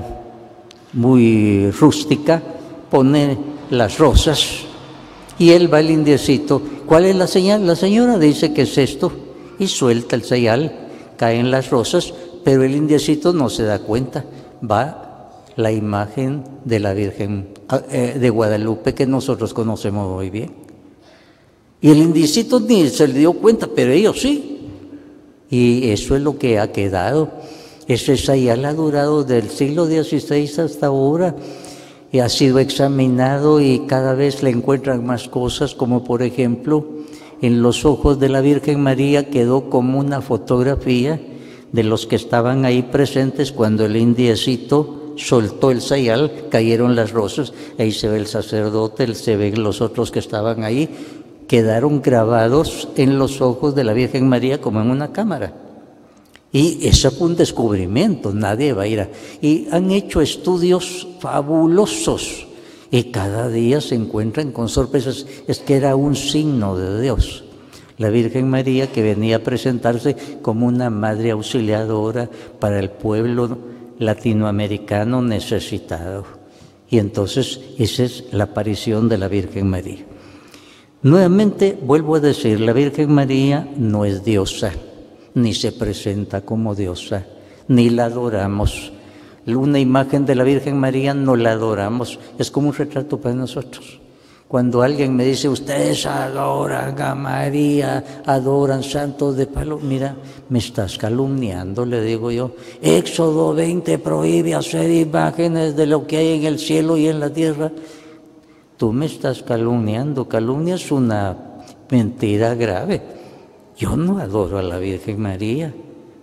[0.93, 2.41] muy rústica,
[2.89, 3.37] pone
[3.69, 4.61] las rosas
[5.37, 6.61] y él va el indiecito.
[6.85, 7.67] ¿Cuál es la señal?
[7.67, 9.11] La señora dice que es esto
[9.59, 10.71] y suelta el sayal,
[11.17, 12.13] caen las rosas,
[12.43, 14.25] pero el indiecito no se da cuenta.
[14.69, 20.51] Va la imagen de la Virgen ah, eh, de Guadalupe que nosotros conocemos muy bien.
[21.81, 24.59] Y el indicito ni se le dio cuenta, pero ellos sí.
[25.49, 27.31] Y eso es lo que ha quedado.
[27.87, 31.35] Ese sayal ha durado del siglo XVI hasta ahora
[32.11, 36.85] y ha sido examinado y cada vez le encuentran más cosas, como por ejemplo
[37.41, 41.19] en los ojos de la Virgen María quedó como una fotografía
[41.71, 47.53] de los que estaban ahí presentes cuando el indiecito soltó el sayal, cayeron las rosas,
[47.77, 50.89] ahí se ve el sacerdote, se ven los otros que estaban ahí,
[51.47, 55.53] quedaron grabados en los ojos de la Virgen María como en una cámara.
[56.51, 59.09] Y eso fue un descubrimiento, nadie va a ir a...
[59.41, 62.47] Y han hecho estudios fabulosos
[62.89, 65.25] y cada día se encuentran con sorpresas.
[65.47, 67.43] Es que era un signo de Dios.
[67.97, 72.29] La Virgen María que venía a presentarse como una madre auxiliadora
[72.59, 73.57] para el pueblo
[73.97, 76.25] latinoamericano necesitado.
[76.89, 80.05] Y entonces esa es la aparición de la Virgen María.
[81.01, 84.71] Nuevamente vuelvo a decir, la Virgen María no es diosa,
[85.33, 87.25] ni se presenta como diosa,
[87.67, 88.91] ni la adoramos.
[89.45, 93.99] Una imagen de la Virgen María no la adoramos, es como un retrato para nosotros.
[94.47, 100.15] Cuando alguien me dice, ustedes adoran a María, adoran santos de palo, mira,
[100.47, 102.51] me estás calumniando, le digo yo.
[102.81, 107.29] Éxodo 20 prohíbe hacer imágenes de lo que hay en el cielo y en la
[107.29, 107.73] tierra.
[108.77, 111.35] Tú me estás calumniando, calumnia es una
[111.91, 113.01] mentira grave.
[113.75, 115.73] Yo no adoro a la Virgen María,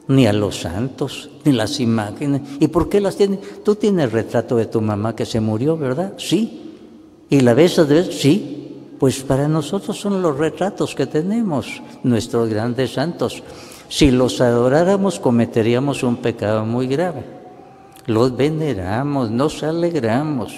[0.09, 2.41] ni a los santos, ni las imágenes.
[2.59, 3.63] ¿Y por qué las tienes?
[3.63, 6.15] Tú tienes el retrato de tu mamá que se murió, ¿verdad?
[6.17, 6.63] Sí.
[7.35, 8.17] ¿Y la ves a vez?
[8.21, 8.95] Sí.
[9.01, 13.43] Pues para nosotros son los retratos que tenemos, nuestros grandes santos.
[13.89, 17.25] Si los adoráramos cometeríamos un pecado muy grave.
[18.07, 20.55] Los veneramos, nos alegramos.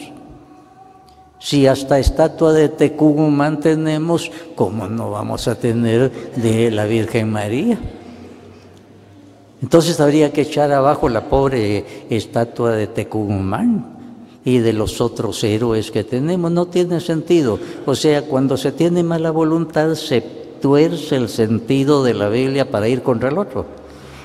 [1.38, 7.78] Si hasta estatua de Tecumán tenemos, ¿cómo no vamos a tener de la Virgen María?
[9.62, 13.95] Entonces habría que echar abajo la pobre estatua de Tecumán
[14.46, 16.52] y de los otros héroes que tenemos.
[16.52, 17.58] No tiene sentido.
[17.84, 20.20] O sea, cuando se tiene mala voluntad, se
[20.62, 23.66] tuerce el sentido de la Biblia para ir contra el otro.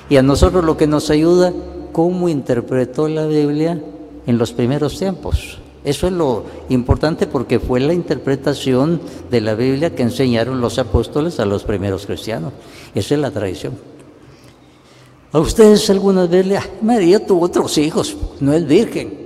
[0.08, 1.52] Y a nosotros lo que nos ayuda,
[1.90, 3.82] cómo interpretó la Biblia
[4.24, 5.58] en los primeros tiempos.
[5.82, 11.40] Eso es lo importante porque fue la interpretación de la Biblia que enseñaron los apóstoles
[11.40, 12.52] a los primeros cristianos.
[12.94, 13.72] Esa es la tradición.
[15.32, 19.21] A ustedes algunas veces, María tuvo otros hijos, no es virgen.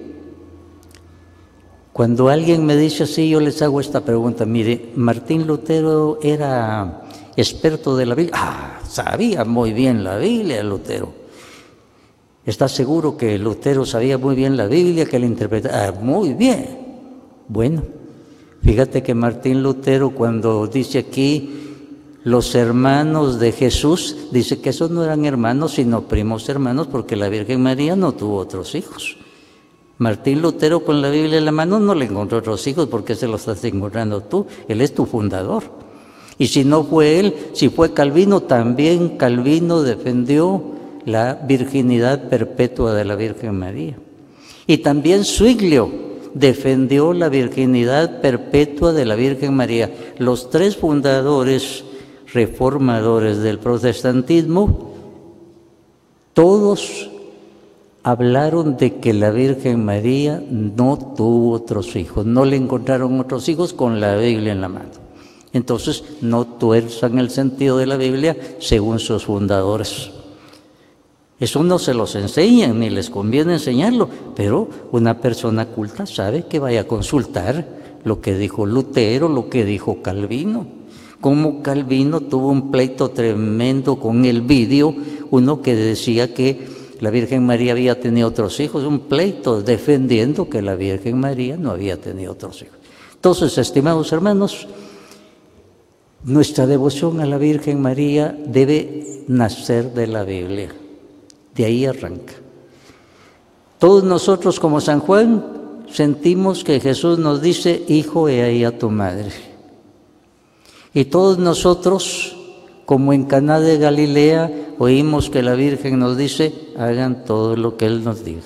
[1.97, 4.45] Cuando alguien me dice así, yo les hago esta pregunta.
[4.45, 8.35] Mire, Martín Lutero era experto de la Biblia.
[8.37, 11.11] Ah, sabía muy bien la Biblia, Lutero.
[12.45, 15.87] ¿Está seguro que Lutero sabía muy bien la Biblia, que la interpretaba?
[15.87, 16.81] Ah, muy bien.
[17.49, 17.83] Bueno,
[18.63, 21.51] Fíjate que Martín Lutero cuando dice aquí
[22.25, 27.29] los hermanos de Jesús, dice que esos no eran hermanos, sino primos hermanos, porque la
[27.29, 29.17] Virgen María no tuvo otros hijos.
[29.99, 33.27] Martín Lutero con la Biblia en la mano no le encontró otros hijos porque se
[33.27, 34.47] los estás encontrando tú.
[34.69, 35.65] Él es tu fundador.
[36.39, 40.63] Y si no fue él, si fue Calvino, también Calvino defendió
[41.07, 43.97] la virginidad perpetua de la Virgen María.
[44.67, 45.91] Y también Suiglio
[46.35, 49.91] defendió la virginidad perpetua de la Virgen María.
[50.19, 51.85] Los tres fundadores
[52.35, 54.93] reformadores del protestantismo,
[56.35, 57.11] todos
[58.07, 63.73] hablaron de que la Virgen María no tuvo otros hijos, no le encontraron otros hijos
[63.73, 64.91] con la Biblia en la mano.
[65.53, 70.13] Entonces no tuerzan el sentido de la Biblia según sus fundadores.
[71.41, 76.61] Eso no se los enseñan ni les conviene enseñarlo, pero una persona culta sabe que
[76.61, 77.67] vaya a consultar
[78.05, 80.69] lo que dijo Lutero, lo que dijo Calvino.
[81.21, 84.95] Como Calvino tuvo un pleito tremendo con el vídeo,
[85.33, 90.63] uno que decía que la Virgen María había tenido otros hijos, un pleito defendiendo que
[90.63, 92.77] la Virgen María no había tenido otros hijos.
[93.15, 94.67] Entonces, estimados hermanos,
[96.25, 100.75] nuestra devoción a la Virgen María debe nacer de la Biblia.
[101.55, 102.35] De ahí arranca.
[103.79, 108.91] Todos nosotros como San Juan sentimos que Jesús nos dice, hijo, he ahí a tu
[108.91, 109.33] madre.
[110.95, 112.36] Y todos nosotros,
[112.87, 117.87] como en Caná de Galilea, oímos que la Virgen nos dice, hagan todo lo que
[117.87, 118.43] Él nos diga.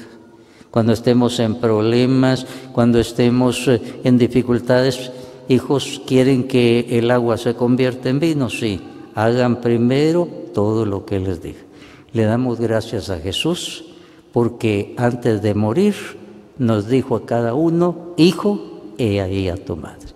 [0.71, 5.13] Cuando estemos en problemas, cuando estemos eh, en dificultades,
[5.49, 8.49] hijos, ¿quieren que el agua se convierta en vino?
[8.49, 8.81] Sí,
[9.15, 11.61] hagan primero todo lo que Él les diga.
[12.13, 13.85] Le damos gracias a Jesús
[14.33, 15.95] porque antes de morir
[16.59, 20.10] nos dijo a cada uno, hijo, he ahí a tu madre.